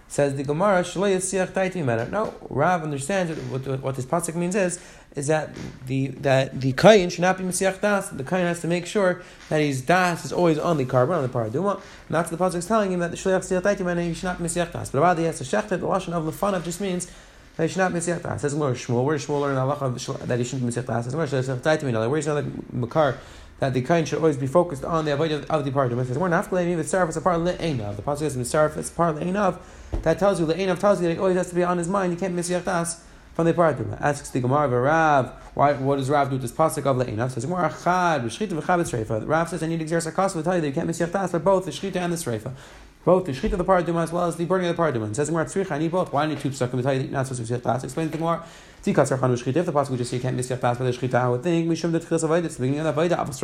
Says 0.07 0.35
the 0.35 0.43
Gemara, 0.43 0.85
No, 2.11 2.35
Rav 2.51 2.83
understands 2.83 3.41
what, 3.45 3.67
what, 3.67 3.81
what 3.81 3.97
this 3.97 4.05
pasuk 4.05 4.35
means 4.35 4.55
is 4.55 4.79
is 5.17 5.29
that 5.29 5.51
the 5.87 6.09
that 6.09 6.61
the 6.61 6.73
kain 6.73 7.09
should 7.09 7.23
not 7.23 7.39
be 7.39 7.45
mesiach 7.45 7.81
das. 7.81 8.11
The 8.11 8.23
kain 8.23 8.45
has 8.45 8.61
to 8.61 8.69
make 8.69 8.87
sure 8.87 9.23
that 9.49 9.61
his 9.61 9.83
das 9.83 10.25
is 10.25 10.33
always 10.33 10.59
on 10.59 10.77
the 10.77 10.85
korban 10.85 11.17
on 11.17 11.23
the 11.23 11.29
paraduma. 11.29 11.75
And 11.75 11.83
that's 12.09 12.29
the 12.29 12.37
pasuk 12.37 12.57
is 12.57 12.67
telling 12.67 12.93
him 12.93 13.01
that 13.01 13.13
the 13.13 13.17
shliach 13.17 13.41
siach 13.41 13.63
taiti 13.63 13.81
mana 13.85 14.03
he 14.03 14.13
should 14.15 14.25
not 14.25 14.39
be 14.39 14.45
mesiach 14.45 14.73
das. 14.73 14.91
But 14.91 14.99
about 14.99 15.17
the 15.17 15.23
yes 15.23 15.41
shechted, 15.41 15.69
the 15.69 15.79
lashon 15.79 16.13
of 16.13 16.25
lefanav 16.25 16.65
just 16.65 16.81
means 16.81 17.11
that 17.61 17.67
he 17.67 17.73
should 17.75 17.81
not 17.81 17.93
mitzvah 17.93 18.21
das. 18.21 18.41
Says 18.41 18.55
more 18.55 18.73
Shmuel. 18.73 19.05
Where 19.05 19.19
Shmuel 19.19 19.43
learn 19.43 19.55
halacha 19.55 20.27
that 20.27 20.39
he 20.39 20.45
shouldn't 20.45 20.63
mitzvah 20.63 20.81
das? 20.81 21.05
Says 21.05 21.13
Gemara 21.13 21.27
Shmuel, 21.27 21.47
more 21.47 21.57
shliach 21.57 21.61
taiti 21.61 21.83
mina. 21.83 22.09
Where 22.09 22.19
is 22.19 22.27
another 22.27 22.51
makar? 22.73 23.19
that 23.59 23.75
the 23.75 23.83
kain 23.83 24.07
should 24.07 24.17
always 24.17 24.39
be 24.39 24.47
focused 24.47 24.83
on 24.83 25.05
the 25.05 25.13
avoid 25.13 25.31
of, 25.33 25.65
the 25.67 25.71
part. 25.71 25.93
It 25.93 26.07
says 26.07 26.17
we're 26.17 26.31
not 26.31 26.49
claiming 26.49 26.79
the 26.79 26.83
sarf 26.83 27.11
is 27.11 27.19
a 27.19 27.21
part 27.21 27.41
le'enav. 27.41 27.97
The 27.97 28.01
pasuk 28.01 28.21
says 28.21 28.77
is 28.79 28.91
part 28.91 29.17
le'enav. 29.17 29.59
That 30.01 30.19
tells 30.19 30.41
you 30.41 30.47
le'enav 30.47 30.79
tells 30.79 31.03
you 31.03 31.09
that 31.09 31.17
it 31.17 31.19
always 31.19 31.37
has 31.37 31.51
to 31.51 31.55
be 31.55 31.63
on 31.63 31.77
his 31.77 31.87
mind. 31.87 32.15
You 32.15 32.19
can't 32.19 32.33
miss 32.33 32.49
das 32.49 33.05
from 33.35 33.45
the 33.45 33.53
part. 33.53 33.77
Asks 34.01 34.31
the 34.31 34.41
Gemara 34.41 34.65
of 34.65 34.73
Rav, 34.73 35.29
why? 35.53 35.75
What 35.75 35.97
does 35.97 36.09
Rav 36.09 36.31
do 36.31 36.37
with 36.37 36.43
this 36.43 36.53
pasuk 36.53 36.87
of 36.87 36.97
le'enav? 36.97 37.33
Says 37.33 37.45
Gemara 37.45 37.69
chad 37.69 38.23
b'shchita 38.23 38.59
v'chad 38.59 38.81
b'sreifa. 38.81 39.29
Rav 39.29 39.51
says 39.51 39.63
I 39.63 39.67
need 39.67 39.77
to 39.77 39.83
exert 39.83 40.05
sarcasm 40.05 40.41
to 40.41 40.45
tell 40.45 40.55
you 40.55 40.63
that 40.63 40.69
you 40.69 40.73
can't 40.73 40.87
miss 40.87 40.97
das 40.97 41.31
for 41.31 41.39
both 41.39 41.67
the 41.67 41.71
shchita 41.71 41.97
and 41.97 42.15
the 42.15 42.17
sreifa 42.17 42.55
both 43.05 43.25
the 43.25 43.33
shechita 43.33 43.53
of 43.53 43.59
the 43.59 43.65
paraduma 43.65 44.03
as 44.03 44.13
well 44.13 44.27
as 44.27 44.37
the 44.37 44.45
burning 44.45 44.69
of 44.69 44.77
the 44.77 44.83
paraduma. 44.83 45.11
It 45.11 45.17
says 45.17 45.29
the 45.29 45.33
Gemara 45.33 45.67
I 45.71 45.79
need 45.79 45.91
both. 45.91 46.13
Why 46.13 46.27
do 46.27 46.35
need 46.35 46.41
two 46.41 46.51
psukim? 46.51 46.83
Tell 46.83 46.95
you're 46.95 47.05
not 47.05 47.27
supposed 47.27 47.47
to 47.47 47.55
be 47.55 47.61
fast. 47.61 47.85
Explain 47.85 48.11
the 48.11 48.19
Gemara. 48.19 48.45
If 48.85 48.95
the 48.95 49.03
pasuk 49.03 49.97
just 49.99 50.11
say 50.11 50.17
you 50.17 50.23
can't 50.23 50.37
miss 50.37 50.49
your 50.49 50.59
fast 50.59 50.79
by 50.79 50.87
the 50.87 50.93
shechita, 50.93 51.15
I 51.15 51.29
would 51.29 51.43
think 51.43 51.69
mishum 51.69 51.93
the 51.93 52.01
tchis 52.01 52.25
avodah. 52.25 52.45
It's 52.45 52.57
the 52.57 52.63
beginning 52.63 52.87
of 52.87 52.95
the 52.95 53.03
avodah. 53.03 53.27
Avos. 53.27 53.41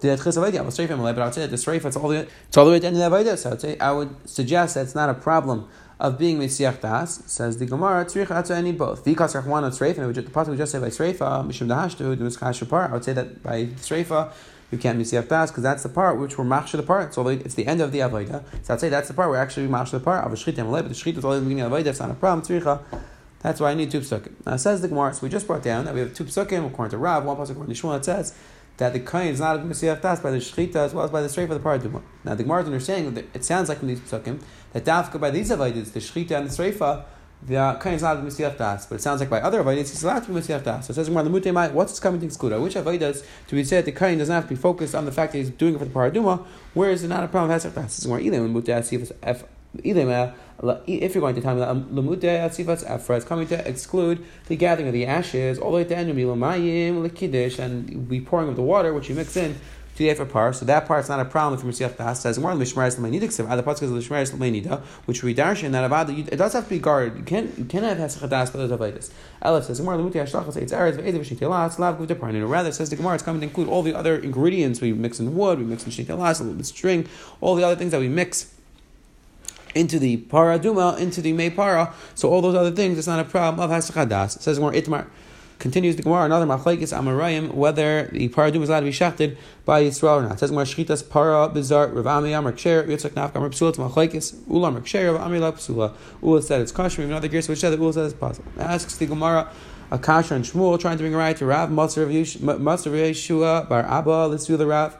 The 0.00 0.08
tchis. 0.08 0.36
Avos 0.36 0.78
reifa 0.78 0.96
imel. 0.96 1.14
But 1.14 1.18
I 1.18 1.24
would 1.24 1.34
say 1.34 1.46
the 1.46 1.56
reifa 1.56 1.84
it's 1.86 1.96
all 1.96 2.08
the 2.08 2.26
it's 2.48 2.56
all 2.56 2.64
the 2.64 2.70
way 2.70 2.76
at 2.76 2.82
the 2.82 2.88
end 2.88 2.96
of 3.00 3.10
the 3.10 3.16
avodah. 3.16 3.38
So 3.38 3.48
I 3.48 3.52
would 3.52 3.60
say 3.60 3.78
I 3.78 3.92
would 3.92 4.28
suggest 4.28 4.74
that 4.74 4.82
it's 4.82 4.94
not 4.94 5.08
a 5.08 5.14
problem 5.14 5.68
of 6.00 6.18
being 6.18 6.38
Mesiach 6.38 6.80
Das, 6.80 7.22
says 7.26 7.58
the 7.58 7.66
Gemara, 7.66 8.04
Tzrich 8.04 8.26
Atzah, 8.26 8.76
both. 8.76 9.04
Vikas 9.04 9.40
Rachwana 9.40 9.70
Tzreifa, 9.70 9.98
and 9.98 10.14
the 10.14 10.22
pasuk 10.22 10.56
just 10.56 10.72
say 10.72 10.78
by 10.78 10.88
Tzreifa, 10.88 11.46
Mishum 11.46 11.68
Dahashtu, 11.68 12.16
Dunuskashapar. 12.16 12.90
I 12.90 12.92
would 12.92 13.04
say 13.04 13.12
that 13.12 13.42
by 13.42 13.66
Tzreifa, 13.66 14.32
you 14.70 14.78
can't 14.78 14.98
be 14.98 15.04
Siach 15.04 15.28
Das 15.28 15.50
because 15.50 15.62
that's 15.62 15.82
the 15.84 15.88
part 15.88 16.18
which 16.18 16.36
we're 16.36 16.44
machshir 16.44 16.76
the 16.78 16.82
part. 16.82 17.14
So 17.14 17.26
it's 17.28 17.54
the 17.54 17.66
end 17.66 17.80
of 17.80 17.92
the 17.92 18.00
Avodah. 18.00 18.42
So 18.62 18.74
I'd 18.74 18.80
say 18.80 18.88
that's 18.88 19.08
the 19.08 19.14
part 19.14 19.30
where 19.30 19.40
actually 19.40 19.66
we 19.66 19.72
machshir 19.72 19.92
the 19.92 20.00
part. 20.00 20.24
Avashchit 20.24 20.54
Amalei, 20.54 20.82
but 20.82 20.88
the 20.88 20.94
Shchit 20.94 21.16
is 21.16 21.24
only 21.24 21.38
the 21.38 21.44
beginning 21.44 21.64
of 21.64 21.72
Avodah. 21.72 21.86
It's 21.86 22.00
not 22.00 22.10
a 22.10 22.14
problem. 22.14 22.44
Tzricha. 22.44 22.80
That's 23.40 23.60
why 23.60 23.72
I 23.72 23.74
need 23.74 23.90
two 23.90 24.00
psukim. 24.00 24.32
Now 24.46 24.56
says 24.56 24.80
the 24.80 24.88
Gemara. 24.88 25.12
So 25.12 25.20
we 25.22 25.28
just 25.28 25.46
brought 25.46 25.62
down 25.62 25.84
that 25.84 25.92
we 25.92 26.00
have 26.00 26.14
two 26.14 26.24
psukim 26.24 26.66
according 26.66 26.92
to 26.92 26.98
Rav, 26.98 27.24
one 27.24 27.36
pasuk 27.36 27.50
according 27.50 27.74
to 27.74 27.80
Shmuel. 27.80 27.98
It 27.98 28.04
says 28.06 28.34
that 28.76 28.92
the 28.92 29.00
kain 29.00 29.28
is 29.28 29.40
not 29.40 29.56
a 29.56 29.58
Mesiach 29.60 30.00
Das 30.00 30.20
by 30.20 30.30
the 30.30 30.38
Shchita 30.38 30.76
as 30.76 30.94
well 30.94 31.04
as 31.04 31.10
by 31.10 31.22
the 31.22 31.28
Streifa 31.28 31.50
of 31.50 31.62
the 31.62 31.68
Paraduma. 31.68 32.02
Now 32.24 32.34
the 32.34 32.42
Gemara 32.42 32.62
is 32.62 32.66
understanding 32.66 33.14
that 33.14 33.26
it 33.34 33.44
sounds 33.44 33.68
like 33.68 33.78
from 33.78 33.88
these 33.88 34.00
psukim 34.00 34.40
that 34.72 34.84
Dafka 34.84 35.20
by 35.20 35.30
these 35.30 35.50
Avodas, 35.50 35.92
the 35.92 36.00
Shchita 36.00 36.32
and 36.32 36.48
the 36.48 36.50
Streifa, 36.50 37.04
the 37.46 37.78
kain 37.82 37.94
is 37.94 38.02
not 38.02 38.16
misiach 38.18 38.56
das, 38.56 38.86
but 38.86 38.96
it 38.96 39.02
sounds 39.02 39.20
like 39.20 39.28
by 39.28 39.40
other 39.40 39.62
avodas 39.62 39.90
he's 39.90 40.02
allowed 40.02 40.24
to 40.24 40.32
be 40.32 40.40
das. 40.40 40.86
So 40.86 40.90
it 40.92 40.94
says 40.94 41.10
more 41.10 41.22
the 41.22 41.28
mutemai. 41.28 41.72
What's 41.72 41.92
this 41.92 42.00
coming 42.00 42.20
to 42.20 42.26
exclude? 42.26 42.58
Which 42.60 42.74
avodas 42.74 43.24
do 43.48 43.56
we 43.56 43.64
say 43.64 43.76
that 43.76 43.84
the 43.84 43.92
kain 43.92 44.18
doesn't 44.18 44.34
have 44.34 44.44
to 44.44 44.48
be 44.48 44.56
focused 44.56 44.94
on 44.94 45.04
the 45.04 45.12
fact 45.12 45.32
that 45.32 45.38
he's 45.38 45.50
doing 45.50 45.74
it 45.74 45.78
for 45.78 45.84
the 45.84 45.90
paraduma? 45.90 46.46
Where 46.72 46.90
is 46.90 47.04
it 47.04 47.08
not 47.08 47.22
a 47.22 47.28
problem 47.28 47.58
hasiach 47.58 47.74
das? 47.74 47.84
This 47.84 47.98
is 47.98 48.06
more 48.06 48.18
ilim 48.18 48.52
mutemai 48.52 49.12
if 49.22 49.44
you're 49.82 51.20
going 51.20 51.34
to 51.34 51.40
tell 51.40 51.54
me 51.54 51.60
that 51.60 51.68
um, 51.68 51.88
lamute 51.94 52.20
asifas 52.20 52.88
efra 52.88 53.16
is 53.18 53.24
coming 53.24 53.46
to 53.46 53.68
exclude 53.68 54.24
the 54.46 54.56
gathering 54.56 54.86
of 54.86 54.92
the 54.92 55.06
ashes 55.06 55.58
all 55.58 55.70
the 55.70 55.76
way 55.76 55.84
to 55.84 55.96
end 55.96 56.10
of 56.10 56.16
and 57.58 58.08
we 58.08 58.20
pouring 58.20 58.48
of 58.48 58.56
the 58.56 58.62
water 58.62 58.94
which 58.94 59.08
you 59.08 59.14
mix 59.14 59.36
in 59.36 59.56
to 59.94 59.98
the 59.98 60.08
Efer 60.10 60.24
par, 60.24 60.52
so 60.52 60.64
that 60.64 60.86
part's 60.86 61.08
not 61.08 61.20
a 61.20 61.24
problem 61.24 61.58
if 61.58 61.64
Mesiach 61.64 61.96
Das 61.96 62.20
says 62.20 62.38
more 62.38 62.50
Lishmaris 62.52 62.98
Lamainida 62.98 63.22
except 63.22 63.48
other 63.48 63.62
parts 63.62 63.78
because 63.78 63.92
of 63.92 64.02
Lishmaris 64.02 64.32
Lamainida, 64.32 64.80
which 65.06 65.22
we 65.22 65.34
darshan 65.34 65.70
that 65.70 65.88
Avada 65.88 66.16
it 66.26 66.36
does 66.36 66.52
have 66.52 66.64
to 66.64 66.70
be 66.70 66.80
guarded. 66.80 67.16
You 67.16 67.22
can't 67.22 67.56
you 67.56 67.64
cannot 67.64 67.96
have 67.96 68.10
Hesach 68.10 68.28
Das 68.28 68.50
but 68.50 68.68
Avodas. 68.68 69.10
Elif 69.42 69.64
says 69.64 69.80
more 69.80 69.94
Lamuti 69.94 70.14
Hashlachas 70.14 70.56
Eitz 70.56 70.72
Eretz 70.72 70.96
Ve'edav 70.96 71.20
Shitelas 71.20 71.78
Lav 71.78 71.98
Guv 71.98 72.08
Deparnid. 72.08 72.48
Rather 72.48 72.72
says 72.72 72.90
the 72.90 72.96
Gemara 72.96 73.14
it's 73.14 73.22
coming 73.22 73.40
to 73.40 73.46
include 73.46 73.68
all 73.68 73.82
the 73.82 73.94
other 73.94 74.16
ingredients 74.16 74.80
we 74.80 74.92
mix 74.92 75.20
in 75.20 75.36
wood, 75.36 75.58
we 75.58 75.64
mix 75.64 75.84
in 75.84 75.92
Shitelas, 75.92 76.40
a 76.40 76.42
little 76.42 76.58
bit 76.58 76.66
string, 76.66 77.06
all 77.40 77.54
the 77.54 77.62
other 77.62 77.76
things 77.76 77.92
that 77.92 78.00
we 78.00 78.08
mix 78.08 78.53
into 79.74 79.98
the 79.98 80.16
paraduma, 80.18 80.98
into 80.98 81.20
the 81.20 81.32
may 81.32 81.50
para. 81.50 81.92
So 82.14 82.30
all 82.30 82.40
those 82.40 82.54
other 82.54 82.70
things, 82.70 82.98
it's 82.98 83.06
not 83.06 83.20
a 83.20 83.24
problem 83.24 83.60
of 83.60 83.70
hasachadas. 83.70 84.40
Says 84.40 84.58
more 84.60 84.72
itmar. 84.72 85.06
Continues 85.60 85.94
the 85.94 86.02
Gemara, 86.02 86.24
another 86.24 86.46
machlekes 86.46 86.92
amarayim, 86.92 87.54
whether 87.54 88.08
the 88.12 88.28
paradum 88.28 88.62
is 88.62 88.68
allowed 88.68 88.80
to 88.80 88.86
be 88.86 88.92
shachted 88.92 89.38
by 89.64 89.84
Yisrael 89.84 90.18
or 90.18 90.22
not. 90.28 90.38
Says 90.40 90.50
Gemara, 90.50 90.64
shchitas 90.64 91.08
para 91.08 91.48
bizar 91.48 91.94
Rav 91.94 92.06
Ami 92.06 92.32
Amar 92.32 92.52
Ksher, 92.52 92.86
Yitzchak 92.88 93.10
Nafka 93.10 93.36
Amar 93.36 93.50
Psula, 93.50 93.72
machlekes, 93.76 94.34
Ula 94.48 94.68
Amar 94.68 94.80
Ksher, 94.82 95.12
Rav 95.12 95.22
Ami 95.22 95.38
La 95.38 95.52
Psula. 95.52 95.94
Ula 96.22 96.42
said 96.42 96.60
it's 96.60 96.72
kosher, 96.72 97.02
even 97.02 97.14
other 97.14 97.28
gears 97.28 97.48
which 97.48 97.60
said 97.60 97.70
that 97.70 97.78
Ula 97.78 97.92
said 97.92 98.04
it's 98.06 98.14
possible. 98.14 98.50
Asks 98.58 98.96
the 98.98 99.06
Gemara, 99.06 99.48
Akasha 99.92 100.34
and 100.34 100.44
Shmuel 100.44 100.78
trying 100.80 100.96
to 100.98 101.04
bring 101.04 101.14
a 101.14 101.18
right 101.18 101.36
to 101.36 101.46
Rav, 101.46 101.70
Master 101.70 102.02
of 102.02 102.08
Yeshua, 102.10 103.68
Bar 103.68 103.82
Abba, 103.82 104.26
let's 104.26 104.46
do 104.46 104.56
the 104.56 104.66
Rav. 104.66 104.96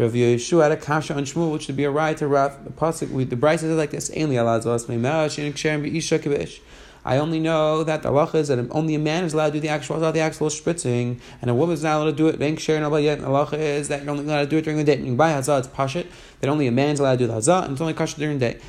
Rav 0.00 0.12
Yeshua 0.12 0.62
had 0.62 0.72
a 0.72 0.78
kasha 0.78 1.14
on 1.14 1.24
Shmuel, 1.24 1.52
which 1.52 1.66
would 1.66 1.76
be 1.76 1.84
a 1.84 1.90
right 1.90 2.16
to 2.16 2.26
Rav. 2.26 2.64
The 2.64 2.70
pasuk, 2.70 3.28
the 3.28 3.36
Braisa 3.36 3.60
says 3.60 3.76
like 3.76 3.90
this: 3.90 4.08
"Ainli 4.10 4.36
alazos 4.36 4.86
meimah 4.86 5.26
shenik 5.26 5.58
shem 5.58 5.82
b'isha 5.82 6.18
kibish." 6.18 6.60
I 7.04 7.16
only 7.16 7.40
know 7.40 7.82
that 7.84 8.02
the 8.02 8.10
halacha 8.10 8.34
is 8.36 8.48
that 8.48 8.58
only 8.70 8.94
a 8.94 8.98
man 8.98 9.24
is 9.24 9.32
allowed 9.32 9.48
to 9.48 9.52
do 9.52 9.60
the 9.60 9.68
actual 9.68 9.98
the 9.98 10.20
actual 10.20 10.48
spritzing, 10.48 11.20
and 11.40 11.50
a 11.50 11.54
woman 11.54 11.74
is 11.74 11.82
not 11.82 11.96
allowed 11.96 12.10
to 12.10 12.12
do 12.12 12.28
it. 12.28 12.38
Bank 12.38 12.60
share 12.60 12.82
and 12.82 13.02
yet. 13.02 13.20
The 13.20 13.26
halacha 13.26 13.54
is 13.54 13.88
that 13.88 14.02
you're 14.02 14.10
only 14.10 14.24
allowed 14.24 14.42
to 14.42 14.46
do 14.46 14.58
it 14.58 14.62
during 14.62 14.78
the 14.78 14.84
day. 14.84 15.00
You 15.00 15.14
buy 15.14 15.32
hazah, 15.32 15.60
it's 15.60 15.68
pashit. 15.68 16.06
That 16.40 16.48
only 16.48 16.66
a 16.66 16.72
man 16.72 16.90
is 16.90 17.00
allowed 17.00 17.18
to 17.18 17.18
do 17.18 17.26
the 17.26 17.34
hazah, 17.34 17.64
and 17.64 17.72
it's 17.72 17.80
only 17.80 17.94
kasha 17.94 18.18
during 18.18 18.38
the 18.38 18.52
day. 18.52 18.60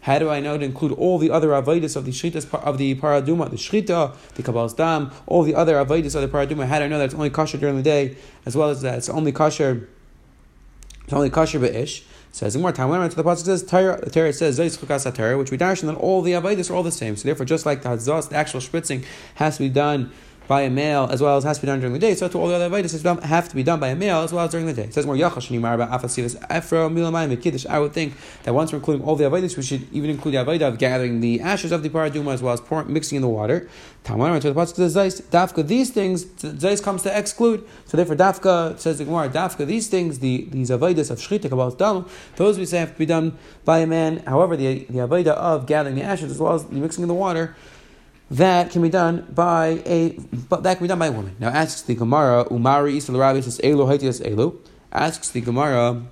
How 0.00 0.18
do 0.18 0.30
I 0.30 0.40
know 0.40 0.58
to 0.58 0.64
include 0.64 0.92
all 0.92 1.18
the 1.18 1.30
other 1.30 1.48
avodas 1.48 1.96
of 1.96 2.04
the 2.04 2.12
shritas 2.12 2.52
of 2.54 2.78
the 2.78 2.94
paraduma, 2.94 3.50
the 3.50 3.56
shrita, 3.56 4.14
the 4.34 4.42
kabbal's 4.42 4.74
dam, 4.74 5.10
all 5.26 5.42
the 5.42 5.54
other 5.54 5.74
avodas 5.74 6.14
of 6.14 6.22
the 6.22 6.28
paraduma? 6.28 6.66
How 6.66 6.78
do 6.78 6.84
I 6.84 6.88
know 6.88 6.98
that 6.98 7.06
it's 7.06 7.14
only 7.14 7.30
kasha 7.30 7.58
during 7.58 7.76
the 7.76 7.82
day, 7.82 8.16
as 8.44 8.56
well 8.56 8.70
as 8.70 8.82
that 8.82 8.98
it's 8.98 9.08
only 9.08 9.32
kasha, 9.32 9.80
it's 11.04 11.12
only 11.12 11.30
kasha 11.30 11.58
be'ish? 11.58 12.04
Says 12.36 12.54
more 12.54 12.70
time. 12.70 12.90
When 12.90 13.08
to 13.08 13.16
the 13.16 13.24
pasuk 13.24 13.46
says 13.46 13.62
Torah, 13.62 13.98
the 13.98 14.10
Torah 14.10 14.30
says 14.30 14.58
Zayis 14.58 14.76
Chukas 14.76 15.38
which 15.38 15.50
we 15.50 15.56
dash, 15.56 15.80
and 15.80 15.88
then 15.88 15.96
all 15.96 16.20
the 16.20 16.32
avodas 16.32 16.70
are 16.70 16.74
all 16.74 16.82
the 16.82 16.92
same. 16.92 17.16
So 17.16 17.24
therefore, 17.24 17.46
just 17.46 17.64
like 17.64 17.80
the 17.80 17.88
hazas, 17.88 18.28
the 18.28 18.36
actual 18.36 18.60
spritzing 18.60 19.06
has 19.36 19.56
to 19.56 19.62
be 19.62 19.70
done 19.70 20.12
by 20.48 20.62
a 20.62 20.70
male 20.70 21.08
as 21.10 21.20
well 21.20 21.36
as 21.36 21.44
has 21.44 21.58
to 21.58 21.62
be 21.62 21.66
done 21.66 21.80
during 21.80 21.92
the 21.92 21.98
day. 21.98 22.14
So 22.14 22.28
to 22.28 22.38
all 22.38 22.48
the 22.48 22.54
other 22.54 22.70
avodas 22.70 23.22
have 23.22 23.48
to 23.48 23.56
be 23.56 23.62
done 23.62 23.80
by 23.80 23.88
a 23.88 23.96
male 23.96 24.18
as 24.18 24.32
well 24.32 24.44
as 24.44 24.50
during 24.50 24.66
the 24.66 24.72
day. 24.72 24.84
It 24.84 24.94
says 24.94 25.06
more 25.06 25.16
Yachash 25.16 25.56
about 25.56 25.90
Afasivas 25.90 26.36
Ephro 26.48 26.90
Milamayim 26.90 27.40
Kiddush. 27.40 27.66
I 27.66 27.78
would 27.78 27.92
think 27.92 28.14
that 28.44 28.54
once 28.54 28.72
we're 28.72 28.78
including 28.78 29.04
all 29.06 29.16
the 29.16 29.24
avodas, 29.24 29.56
we 29.56 29.62
should 29.62 29.92
even 29.92 30.10
include 30.10 30.34
the 30.34 30.38
avodah 30.38 30.68
of 30.68 30.78
gathering 30.78 31.20
the 31.20 31.40
ashes 31.40 31.72
of 31.72 31.82
the 31.82 31.88
paraduma 31.88 32.34
as 32.34 32.42
well 32.42 32.54
as 32.54 32.60
pouring, 32.60 32.92
mixing 32.92 33.16
in 33.16 33.22
the 33.22 33.28
water. 33.28 33.68
Tamar 34.04 34.38
to 34.38 34.52
the 34.52 34.60
pasuk 34.60 34.76
says 34.76 34.94
Zayis 34.94 35.22
Dafka. 35.22 35.66
These 35.66 35.90
things 35.90 36.24
Zayis 36.24 36.82
comes 36.82 37.02
to 37.02 37.18
exclude. 37.18 37.66
So 37.86 37.96
therefore, 37.96 38.16
Dafka 38.16 38.78
says 38.78 38.98
the 38.98 39.04
Gemara 39.04 39.28
Dafka. 39.28 39.66
These 39.66 39.88
things, 39.88 40.20
the 40.20 40.46
these 40.50 40.70
avodas 40.70 41.10
of 41.10 41.18
Shchita 41.18 41.48
Kabbalah 41.48 41.76
Dam, 41.76 42.06
those 42.36 42.58
we 42.58 42.66
say 42.66 42.78
have 42.78 42.92
to 42.92 42.98
be 42.98 43.06
done 43.06 43.36
by 43.64 43.80
a 43.80 43.86
man. 43.86 44.18
However, 44.18 44.56
the 44.56 44.84
the 44.84 44.98
avodah 44.98 45.28
of 45.28 45.66
gathering 45.66 45.96
the 45.96 46.02
ashes 46.02 46.30
as 46.30 46.38
well 46.38 46.54
as 46.54 46.64
the 46.64 46.76
mixing 46.76 47.02
in 47.02 47.08
the 47.08 47.14
water 47.14 47.56
that 48.30 48.70
can 48.70 48.82
be 48.82 48.88
done 48.88 49.26
by 49.32 49.82
a 49.86 50.18
but 50.48 50.62
that 50.64 50.78
can 50.78 50.84
be 50.84 50.88
done 50.88 50.98
by 50.98 51.06
a 51.06 51.12
woman. 51.12 51.36
Now 51.38 51.48
asks 51.48 51.82
the 51.82 51.94
Gemara, 51.94 52.44
Umari 52.46 52.96
Isra 52.96 53.18
Rabbi 53.18 53.40
says 53.40 53.58
Elu 53.58 53.86
Haitias 53.86 54.20
Elu. 54.20 54.58
Asks 54.92 55.30
the 55.30 55.40
Gemara, 55.40 56.02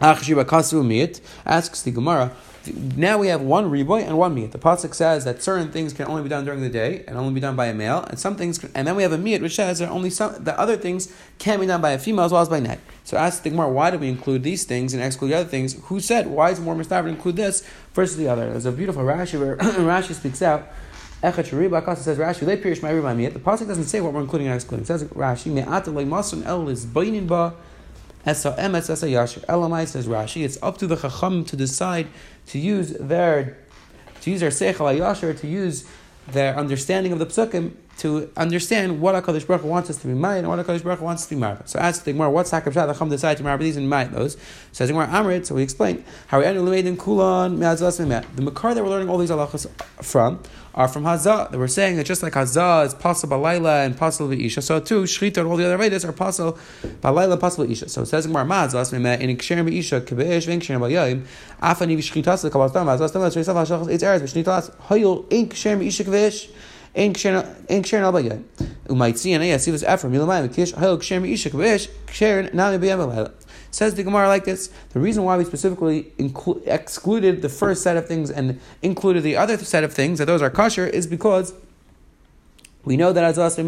asks 0.00 1.82
the 1.82 1.90
Gemara, 1.90 2.32
now 2.66 3.18
we 3.18 3.28
have 3.28 3.40
one 3.40 3.70
riboy 3.70 4.06
and 4.06 4.16
one 4.18 4.34
meat. 4.34 4.52
The 4.52 4.58
pasuk 4.58 4.94
says 4.94 5.24
that 5.24 5.42
certain 5.42 5.70
things 5.70 5.92
can 5.92 6.06
only 6.06 6.22
be 6.22 6.28
done 6.28 6.44
during 6.44 6.60
the 6.60 6.68
day 6.68 7.04
and 7.06 7.16
only 7.16 7.32
be 7.32 7.40
done 7.40 7.56
by 7.56 7.66
a 7.66 7.74
male, 7.74 8.04
and 8.08 8.18
some 8.18 8.36
things, 8.36 8.58
can, 8.58 8.70
and 8.74 8.86
then 8.86 8.96
we 8.96 9.02
have 9.02 9.12
a 9.12 9.18
meat 9.18 9.42
which 9.42 9.54
says 9.54 9.78
that 9.78 9.90
only 9.90 10.10
some 10.10 10.42
the 10.42 10.58
other 10.58 10.76
things 10.76 11.12
can 11.38 11.60
be 11.60 11.66
done 11.66 11.80
by 11.80 11.90
a 11.90 11.98
female 11.98 12.24
as 12.24 12.32
well 12.32 12.42
as 12.42 12.48
by 12.48 12.60
night. 12.60 12.80
So 13.04 13.16
ask 13.16 13.42
the 13.42 13.50
Gemara, 13.50 13.70
why 13.70 13.90
do 13.90 13.98
we 13.98 14.08
include 14.08 14.42
these 14.42 14.64
things 14.64 14.94
and 14.94 15.02
exclude 15.02 15.28
the 15.28 15.36
other 15.36 15.48
things? 15.48 15.78
Who 15.84 16.00
said 16.00 16.26
why 16.26 16.50
is 16.50 16.60
more 16.60 16.74
mistaken 16.74 17.04
to 17.06 17.10
include 17.10 17.36
this 17.36 17.66
versus 17.92 18.16
the 18.16 18.28
other? 18.28 18.50
There's 18.50 18.66
a 18.66 18.72
beautiful 18.72 19.02
Rashi 19.02 19.38
where 19.38 19.56
Rashi 19.58 20.14
speaks 20.14 20.42
out. 20.42 20.68
Echat 21.22 21.48
Shariba 21.48 21.96
says 21.96 22.18
Rashi, 22.18 22.40
they 22.40 22.58
perish 22.58 22.82
my 22.82 22.92
The 22.92 23.38
pasuk 23.38 23.66
doesn't 23.66 23.84
say 23.84 24.02
what 24.02 24.12
we're 24.12 24.20
including 24.20 24.48
and 24.48 24.56
excluding. 24.56 24.84
It 24.84 24.86
says 24.86 25.04
Rashi, 25.04 25.50
Me'at 25.50 25.84
masun 25.84 26.44
el 26.44 26.68
is 26.68 26.84
ba 26.84 27.54
Esa 28.26 28.54
emes 28.58 28.88
esa 28.88 29.06
yashir. 29.06 29.44
Elamai 29.46 29.86
says 29.86 30.06
Rashi, 30.06 30.44
it's 30.44 30.58
up 30.62 30.78
to 30.78 30.86
the 30.86 30.96
chacham 30.96 31.44
to 31.44 31.56
decide 31.56 32.06
to 32.46 32.58
use 32.58 32.92
their 32.98 33.58
to 34.22 34.30
use 34.30 34.40
their 34.40 34.50
seichel 34.50 34.98
yashir 34.98 35.38
to 35.38 35.46
use 35.46 35.84
their 36.28 36.56
understanding 36.56 37.12
of 37.12 37.18
the 37.18 37.26
psukim 37.26 37.72
to 37.98 38.30
understand 38.36 39.00
what 39.00 39.14
HaKadosh 39.14 39.46
Baruch 39.46 39.62
Hu 39.62 39.68
wants 39.68 39.90
us 39.90 39.96
to 39.98 40.06
be 40.06 40.14
made 40.14 40.40
and 40.40 40.48
what 40.48 40.58
HaKadosh 40.58 40.82
Baruch 40.82 40.98
Hu 40.98 41.04
wants 41.04 41.22
us 41.22 41.28
to 41.28 41.34
be 41.34 41.40
married. 41.40 41.68
So 41.68 41.78
ask 41.78 42.04
the 42.04 42.12
Gemara, 42.12 42.30
what's 42.30 42.50
Hakam 42.50 42.72
Shah, 42.72 42.86
the 42.86 42.94
Chum 42.94 43.08
decide 43.08 43.36
to 43.38 43.42
marry 43.44 43.58
these 43.64 43.76
and 43.76 43.88
marry 43.88 44.08
those? 44.08 44.36
Says 44.72 44.88
the 44.88 44.94
Gemara, 44.94 45.08
Amrit, 45.08 45.46
so 45.46 45.54
we 45.54 45.62
explain, 45.62 46.04
how 46.26 46.40
we 46.40 46.44
ended 46.44 46.86
in 46.86 46.96
Kulan, 46.96 47.58
The 47.58 48.24
Makar 48.38 48.74
that 48.74 48.82
we're 48.82 48.90
learning 48.90 49.08
all 49.08 49.18
these 49.18 49.30
halachas 49.30 49.68
from 50.02 50.40
are 50.74 50.88
from 50.88 51.04
Hazah. 51.04 51.50
That 51.50 51.58
we're 51.58 51.68
saying 51.68 51.96
that 51.96 52.06
just 52.06 52.22
like 52.22 52.32
Hazah 52.32 52.86
is 52.86 52.94
possible 52.94 53.38
by 53.38 53.52
Laila 53.52 53.84
and 53.84 53.96
possible 53.96 54.28
by 54.28 54.34
Isha, 54.34 54.62
so 54.62 54.80
too 54.80 55.02
Shrita 55.02 55.38
and 55.38 55.48
all 55.48 55.56
the 55.56 55.64
other 55.64 55.76
Vedas 55.76 56.04
are 56.04 56.12
possible 56.12 56.58
by 57.00 57.10
Laila 57.10 57.36
possible 57.36 57.64
by 57.66 57.72
Isha. 57.72 57.88
So 57.88 58.02
it 58.02 58.06
says 58.06 58.26
in 58.26 58.32
Gemara, 58.32 58.44
Maz, 58.44 58.74
last 58.74 58.92
Mimeh, 58.92 59.20
in 59.20 59.36
Ksherim 59.36 59.64
by 59.66 59.72
Isha, 59.72 60.00
Kebesh, 60.00 60.46
Vink 60.48 60.62
Ksherim 60.62 60.80
by 60.80 60.90
Yaim, 60.90 61.24
Afani 61.62 61.96
the 62.42 62.50
Kabbalah 62.50 62.70
Stam, 62.70 62.86
Hazah 62.86 63.08
Stam, 63.08 63.22
Hazah 63.22 63.42
Stam, 63.42 63.56
Hazah 63.56 63.66
Stam, 63.66 63.80
Hazah 63.80 64.28
Stam, 64.28 64.70
Hazah 64.88 65.54
Stam, 65.54 65.80
Hazah 65.80 66.32
Stam, 66.32 66.54
אין 66.94 67.12
קשר 67.82 68.04
על 68.04 68.10
בגד. 68.10 68.36
ומייציין 68.90 69.42
יסיב 69.42 69.74
את 69.74 69.82
אפר 69.82 70.08
מלמעלה 70.08 70.46
וקיש 70.46 70.74
אוהל 70.74 70.96
קשר 70.96 71.20
מאישה 71.20 71.50
כביש 71.50 71.88
קשר 72.06 72.40
נמי 72.52 72.78
בים 72.78 72.98
בלילה. 72.98 73.28
Says 73.72 73.94
the 73.94 74.04
Gemara 74.04 74.28
like 74.28 74.44
this 74.44 74.70
The 74.92 75.00
reason 75.00 75.24
why 75.24 75.36
we 75.36 75.44
specifically 75.44 76.12
inclu- 76.16 76.60
excluded 76.64 77.42
the 77.42 77.48
first 77.48 77.82
set 77.82 77.96
of 77.96 78.06
things 78.06 78.30
and 78.30 78.60
included 78.82 79.24
the 79.24 79.36
other 79.36 79.58
set 79.58 79.82
of 79.82 79.92
things, 79.92 80.20
that 80.20 80.26
those 80.26 80.42
are 80.42 80.50
kosher, 80.50 80.86
is 80.86 81.08
because 81.08 81.54
we 82.84 82.96
know 82.96 83.12
that 83.12 83.24
Azaz 83.34 83.58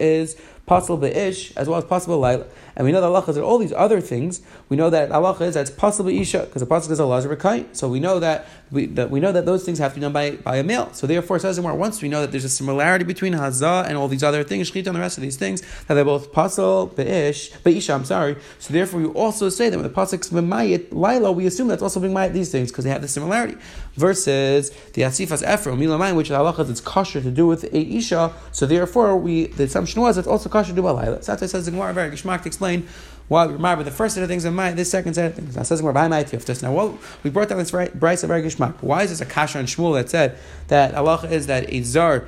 is 0.00 0.36
possible 0.66 0.96
be'ish 0.96 1.56
as 1.56 1.68
well 1.68 1.78
as 1.78 1.84
possible 1.84 2.18
laila. 2.18 2.46
And 2.76 2.86
we 2.86 2.92
know 2.92 3.00
that 3.00 3.06
Allah 3.06 3.24
is 3.28 3.36
all 3.38 3.58
these 3.58 3.72
other 3.72 4.00
things. 4.00 4.40
We 4.68 4.76
know 4.76 4.88
that 4.90 5.12
Allah 5.12 5.36
is 5.40 5.54
that's 5.54 5.70
possible 5.70 6.08
isha 6.08 6.44
because 6.46 6.62
the 6.62 6.66
pasuk 6.66 6.90
is 6.90 7.00
Allah 7.00 7.18
is 7.18 7.66
So 7.78 7.88
we 7.88 8.00
know 8.00 8.18
that 8.20 8.46
we 8.70 8.86
that 8.86 9.10
we 9.10 9.20
know 9.20 9.32
that 9.32 9.44
those 9.44 9.64
things 9.64 9.78
have 9.78 9.92
to 9.92 9.96
be 9.96 10.00
done 10.00 10.12
by, 10.12 10.30
by 10.36 10.56
a 10.56 10.62
male. 10.62 10.90
So 10.92 11.06
therefore, 11.06 11.38
says 11.38 11.60
more 11.60 11.74
once 11.74 12.00
we 12.00 12.08
know 12.08 12.22
that 12.22 12.30
there's 12.30 12.44
a 12.44 12.48
similarity 12.48 13.04
between 13.04 13.34
hazah 13.34 13.86
and 13.86 13.98
all 13.98 14.08
these 14.08 14.22
other 14.22 14.42
things, 14.42 14.70
shchita 14.70 14.86
and 14.86 14.96
the 14.96 15.00
rest 15.00 15.18
of 15.18 15.22
these 15.22 15.36
things 15.36 15.60
that 15.86 15.94
they're 15.94 16.04
both 16.04 16.32
possible 16.32 16.92
beish 16.96 17.50
beisha. 17.62 17.94
I'm 17.94 18.06
sorry. 18.06 18.36
So 18.58 18.72
therefore, 18.72 19.00
we 19.00 19.06
also 19.08 19.50
say 19.50 19.68
that 19.68 19.76
when 19.76 19.86
the 19.86 19.92
pasuk's 19.92 20.30
b'mayit 20.30 20.88
laila, 20.92 21.32
we 21.32 21.46
assume 21.46 21.68
that's 21.68 21.82
also 21.82 22.00
being 22.00 22.14
these 22.32 22.50
things 22.50 22.70
because 22.70 22.84
they 22.84 22.90
have 22.90 23.02
the 23.02 23.08
similarity. 23.08 23.56
Versus 23.94 24.70
the 24.94 25.02
asifas 25.02 25.42
ephraim 25.42 25.78
milamayim, 25.78 26.16
which 26.16 26.30
Allah 26.30 26.54
is 26.62 26.70
it's 26.70 26.80
kosher 26.80 27.20
to 27.20 27.30
do 27.30 27.46
with 27.46 27.64
a 27.64 27.78
isha. 27.78 28.32
So 28.50 28.64
therefore, 28.64 29.18
we 29.18 29.48
the 29.48 29.64
assumption 29.64 30.00
was 30.00 30.16
it's 30.16 30.26
also 30.26 30.48
to 30.52 30.72
do 30.72 30.82
by 30.82 30.90
laila. 30.90 31.22
So 31.22 31.34
that 31.34 31.48
says 31.48 31.64
the 31.64 31.70
Gemara 31.70 31.92
very 31.92 32.10
geschmack 32.10 32.42
to 32.42 32.48
explain 32.48 32.86
why 33.28 33.46
we 33.46 33.54
remember 33.54 33.84
the 33.84 33.90
first 33.90 34.14
set 34.14 34.22
of 34.22 34.28
things 34.28 34.44
and 34.44 34.54
my 34.54 34.72
this 34.72 34.90
second 34.90 35.14
set 35.14 35.30
of 35.30 35.34
things. 35.34 35.56
Now 35.56 35.62
says 35.62 35.82
we're 35.82 35.92
by 35.92 36.08
my 36.08 36.24
tiftus. 36.24 36.62
Now 36.62 36.72
well, 36.72 36.98
we 37.22 37.30
brought 37.30 37.48
down 37.48 37.58
this 37.58 37.72
right 37.72 37.92
Braisa 37.98 38.24
of 38.24 38.30
Gishmak. 38.30 38.74
Why 38.82 39.02
is 39.02 39.10
this 39.10 39.20
a 39.20 39.26
kasha 39.26 39.58
and 39.58 39.68
Shmuel 39.68 39.94
that 39.94 40.10
said 40.10 40.38
that 40.68 40.94
Allah 40.94 41.26
is 41.30 41.46
that 41.46 41.72
a 41.72 41.82
zar 41.82 42.26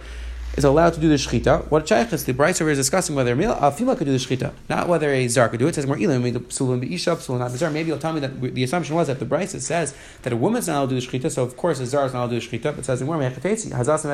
is 0.56 0.64
allowed 0.64 0.94
to 0.94 1.00
do 1.00 1.08
the 1.08 1.16
shechita. 1.16 1.68
What 1.70 1.86
shaykhis 1.86 2.24
the 2.24 2.32
Braisa 2.32 2.68
is 2.68 2.78
discussing 2.78 3.16
whether 3.16 3.32
a 3.32 3.72
female 3.72 3.96
could 3.96 4.06
do 4.06 4.16
the 4.16 4.18
shechita, 4.18 4.52
not 4.68 4.88
whether 4.88 5.10
a 5.10 5.26
zar 5.28 5.48
could 5.48 5.58
do 5.58 5.66
it. 5.66 5.70
it 5.70 5.74
says 5.74 5.86
more 5.86 5.96
ilim 5.96 6.22
psulun 6.32 6.80
beisha 6.82 7.16
psulun 7.16 7.38
not 7.40 7.50
zar. 7.50 7.70
Maybe 7.70 7.88
you'll 7.88 7.98
tell 7.98 8.12
me 8.12 8.20
that 8.20 8.40
the 8.40 8.62
assumption 8.62 8.94
was 8.94 9.08
that 9.08 9.18
the 9.18 9.26
Braisa 9.26 9.60
says 9.60 9.94
that 10.22 10.32
a 10.32 10.36
woman's 10.36 10.68
not 10.68 10.76
allowed 10.76 10.90
to 10.90 11.00
do 11.00 11.06
the 11.06 11.18
shechita, 11.18 11.30
so 11.30 11.42
of 11.42 11.56
course 11.56 11.80
a 11.80 11.86
zar 11.86 12.06
is 12.06 12.12
not 12.12 12.20
allowed 12.20 12.30
to 12.30 12.40
do 12.40 12.48
the 12.48 12.58
shechita. 12.58 12.70
But 12.70 12.78
it 12.80 12.84
says 12.84 13.02
more 13.02 13.16
mechatesi 13.16 13.72
hazas 13.72 14.04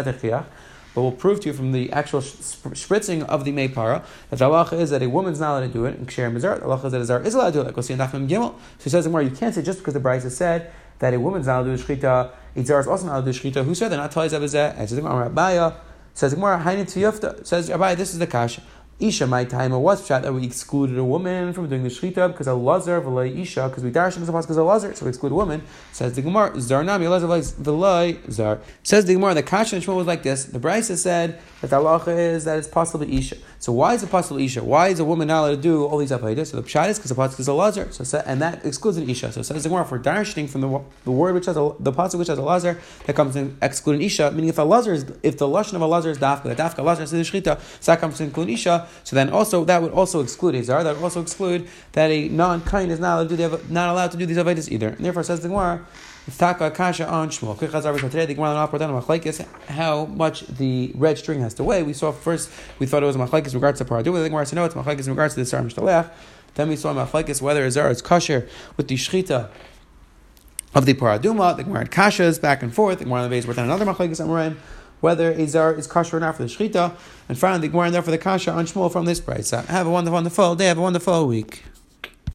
but 0.94 1.02
we'll 1.02 1.12
prove 1.12 1.40
to 1.40 1.49
you 1.49 1.52
from 1.52 1.73
the 1.73 1.90
actual 1.92 2.20
spritzing 2.20 3.25
of 3.26 3.44
the 3.44 3.52
Maypara 3.52 4.04
that 4.30 4.38
the 4.38 4.44
halacha 4.44 4.73
is 4.75 4.90
that 4.90 5.02
a 5.02 5.09
woman's 5.09 5.40
not 5.40 5.59
allowed 5.59 5.66
to 5.66 5.73
do 5.73 5.85
it, 5.85 5.97
and 5.97 6.09
Ksher 6.09 6.32
Mizar, 6.32 6.59
the 6.59 6.66
halacha 6.66 6.87
is 6.87 6.92
that 6.92 7.00
a 7.00 7.04
Zar 7.04 7.23
is 7.23 7.35
allowed 7.35 7.47
to 7.47 7.52
do 7.52 7.61
it, 7.61 7.64
like 7.64 7.76
we'll 7.76 7.82
see 7.82 7.92
in 7.92 7.99
Dafim 7.99 8.28
Gimel. 8.28 8.54
So 8.78 8.85
he 8.85 8.90
says 8.90 9.06
more, 9.09 9.23
you 9.23 9.30
can't 9.30 9.54
say 9.54 9.62
just 9.62 9.78
because 9.78 9.94
the 9.94 10.00
has 10.00 10.37
said 10.37 10.73
that 10.99 11.14
a 11.14 11.20
woman's 11.20 11.47
not 11.47 11.61
allowed 11.61 11.76
to 11.76 11.82
do 11.82 11.82
Shchita, 11.82 12.30
a 12.56 12.64
Zar 12.64 12.80
is 12.80 12.87
also 12.87 13.06
not 13.06 13.12
allowed 13.12 13.32
to 13.32 13.32
do 13.32 13.38
Shchita. 13.38 13.64
Who 13.64 13.75
said 13.75 13.90
that? 13.90 13.97
Not 13.97 14.11
Tali 14.11 14.28
Zebazeh. 14.28 14.78
And 14.78 14.88
says 14.88 14.99
Rabbiya, 14.99 15.76
says 16.14 16.35
Gemara, 16.35 16.59
Tiyufta, 16.59 17.47
says 17.47 17.70
Rabbi, 17.70 17.94
this 17.94 18.12
is 18.12 18.18
the 18.18 18.26
Kasha. 18.26 18.62
Isha, 19.00 19.26
my 19.26 19.45
time, 19.45 19.73
was 19.73 20.07
shot 20.07 20.23
that 20.23 20.35
we 20.35 20.45
excluded 20.45 20.99
a 20.99 21.04
woman 21.04 21.54
from 21.54 21.71
doing 21.71 21.83
the 21.83 21.88
shechita 21.88 22.28
because 22.28 22.47
a 22.47 22.52
lazar 22.52 23.00
v'lay 23.00 23.40
isha 23.40 23.66
because 23.69 23.83
we 23.83 23.90
darshan 23.90 24.21
because 24.21 24.57
a 24.59 24.62
lazar, 24.62 24.95
so 24.95 25.07
we 25.07 25.09
exclude 25.09 25.33
a 25.33 25.35
woman. 25.35 25.62
Says 25.90 26.14
the 26.14 26.21
Gemara, 26.21 26.61
zar 26.61 26.85
nami 26.85 27.07
lazar 27.07 27.26
v'lay 27.26 28.30
zar. 28.30 28.61
Says 28.83 29.07
the 29.07 29.14
Gemara, 29.14 29.33
the 29.33 29.42
kasha 29.42 29.76
and 29.76 29.87
was 29.87 30.07
like 30.07 30.23
this. 30.23 30.45
The 30.45 30.59
Brisa 30.59 30.99
said 30.99 31.40
that 31.62 31.71
the 31.71 31.76
halacha 31.76 32.09
is 32.16 32.45
that 32.45 32.59
it's 32.59 32.69
possible 32.69 33.11
isha. 33.11 33.37
So 33.59 33.73
why 33.73 33.95
is 33.95 34.02
it 34.02 34.11
possible 34.11 34.38
isha? 34.38 34.62
Why 34.62 34.88
is 34.88 35.00
a 35.00 35.04
woman 35.04 35.28
not 35.28 35.40
allowed 35.40 35.50
to 35.50 35.57
do 35.57 35.87
all 35.87 35.97
these 35.97 36.11
avodas? 36.11 36.49
So 36.49 36.61
the 36.61 36.69
pshat 36.69 36.90
is 36.90 36.99
because 36.99 37.11
the 37.11 37.14
pasuk 37.14 37.40
is 37.40 37.49
a 37.49 37.54
lazar. 37.54 37.90
So 37.90 38.23
and 38.26 38.42
that 38.42 38.66
excludes 38.66 38.99
an 38.99 39.09
isha. 39.09 39.33
So 39.33 39.40
says 39.40 39.62
the 39.62 39.69
Gemara, 39.71 39.87
for 39.87 39.99
darshaning 39.99 40.49
from 40.50 40.61
the, 40.61 40.80
the 41.04 41.11
word 41.11 41.35
which 41.35 41.47
has 41.47 41.57
a, 41.57 41.73
the 41.80 41.92
pasuk 41.92 42.19
which 42.19 42.28
has 42.28 42.38
a 42.38 42.42
lazar, 42.42 42.78
that 43.07 43.16
comes 43.16 43.35
in 43.35 43.57
excluding 43.62 44.02
isha. 44.02 44.30
Meaning 44.30 44.50
if 44.50 44.59
a 44.59 44.62
lazar 44.62 44.92
is 44.92 45.07
if 45.23 45.38
the 45.38 45.47
lashon 45.47 45.75
of 45.75 45.80
a 45.80 45.87
lazar 45.87 46.11
is 46.11 46.19
dafka, 46.19 46.42
the 46.45 46.54
dafka 46.54 46.85
lazar 46.85 47.04
is 47.04 47.12
the 47.12 47.19
shechita, 47.19 47.59
so 47.80 47.92
that 47.92 47.99
comes 47.99 48.19
to 48.19 48.25
include 48.25 48.50
isha 48.50 48.87
So 49.04 49.16
then 49.16 49.30
also 49.30 49.64
that 49.64 49.82
would 49.82 49.92
also 49.92 50.20
exclude 50.20 50.54
a 50.54 50.62
zar. 50.62 50.85
That 50.85 50.97
would 50.97 51.04
also 51.04 51.23
exclude 51.23 51.68
that 51.92 52.11
a 52.11 52.28
non-kain 52.28 52.90
is 52.90 53.00
not 53.00 53.16
allowed 53.16 53.28
to 53.30 53.37
do 53.37 53.49
the, 53.49 53.73
not 53.73 53.88
allowed 53.88 54.11
to 54.12 54.16
do 54.16 54.26
these 54.26 54.37
avodas 54.37 54.70
either. 54.70 54.88
And 54.88 55.04
therefore, 55.04 55.23
says 55.23 55.40
the 55.40 55.49
Gemara. 55.49 55.85
Taka 56.38 56.70
kasha 56.70 57.09
on 57.09 57.28
Shmuel. 57.30 57.59
Today 57.59 58.26
the 58.26 58.35
Gemara 58.35 58.68
machlekes 58.68 59.44
how 59.68 60.04
much 60.04 60.42
the 60.47 60.92
red 60.94 61.18
string 61.18 61.40
has 61.40 61.54
to 61.54 61.64
weigh. 61.64 61.82
We 61.82 61.92
saw 61.92 62.12
first 62.12 62.50
we 62.78 62.87
thought 62.87 63.02
it 63.02 63.06
was 63.06 63.16
machlekes 63.16 63.54
regards 63.54 63.78
to 63.78 63.85
paradu. 63.85 64.12
The 64.23 64.28
Gemara 64.28 64.47
said 64.47 64.56
no, 64.56 64.64
it's 64.64 64.75
machlekes 64.75 65.06
in 65.06 65.11
regards 65.11 65.35
to 65.35 65.40
the 65.40 65.47
sar 65.47 65.62
mishtalech. 65.62 66.11
Then 66.54 66.68
we 66.68 66.76
saw 66.76 66.94
machlekes 66.94 67.40
whether 67.42 67.64
a 67.64 67.70
zar 67.70 67.90
is 67.90 68.02
kosher 68.02 68.49
with 68.76 68.88
the 68.88 68.97
shchita 68.97 69.50
of 70.75 70.87
the 70.87 70.94
paraduma. 70.94 71.56
The 71.56 71.64
Gemara 71.64 71.80
had 71.80 71.90
kashas 71.90 72.40
back 72.40 72.62
and 72.62 72.73
forth. 72.73 72.99
The 72.99 73.04
Gemara 73.04 73.23
on 73.23 73.30
the 73.30 73.35
base 73.35 73.47
worked 73.47 73.59
on 73.59 73.64
another 73.64 73.87
machlekes 73.87 74.20
whether 75.00 75.33
a 75.33 75.47
zar 75.47 75.75
is 75.75 75.87
kosher 75.87 76.16
or 76.16 76.21
not 76.21 76.37
for 76.37 76.42
the 76.42 76.49
shchita. 76.49 76.92
And 77.28 77.38
finally, 77.38 77.62
the 77.62 77.69
Gemara 77.69 77.87
and 77.87 77.95
therefore 77.95 78.12
the 78.12 78.19
kasha 78.19 78.52
on 78.52 78.66
Shmuel 78.66 78.92
from 78.92 79.04
this 79.04 79.21
price. 79.21 79.50
Have 79.50 79.87
a 79.87 79.90
wonderful, 79.90 80.14
wonderful 80.14 80.54
day. 80.57 80.66
Have 80.66 80.78
a 80.78 80.83
wonderful 80.83 81.26
week. 81.26 81.62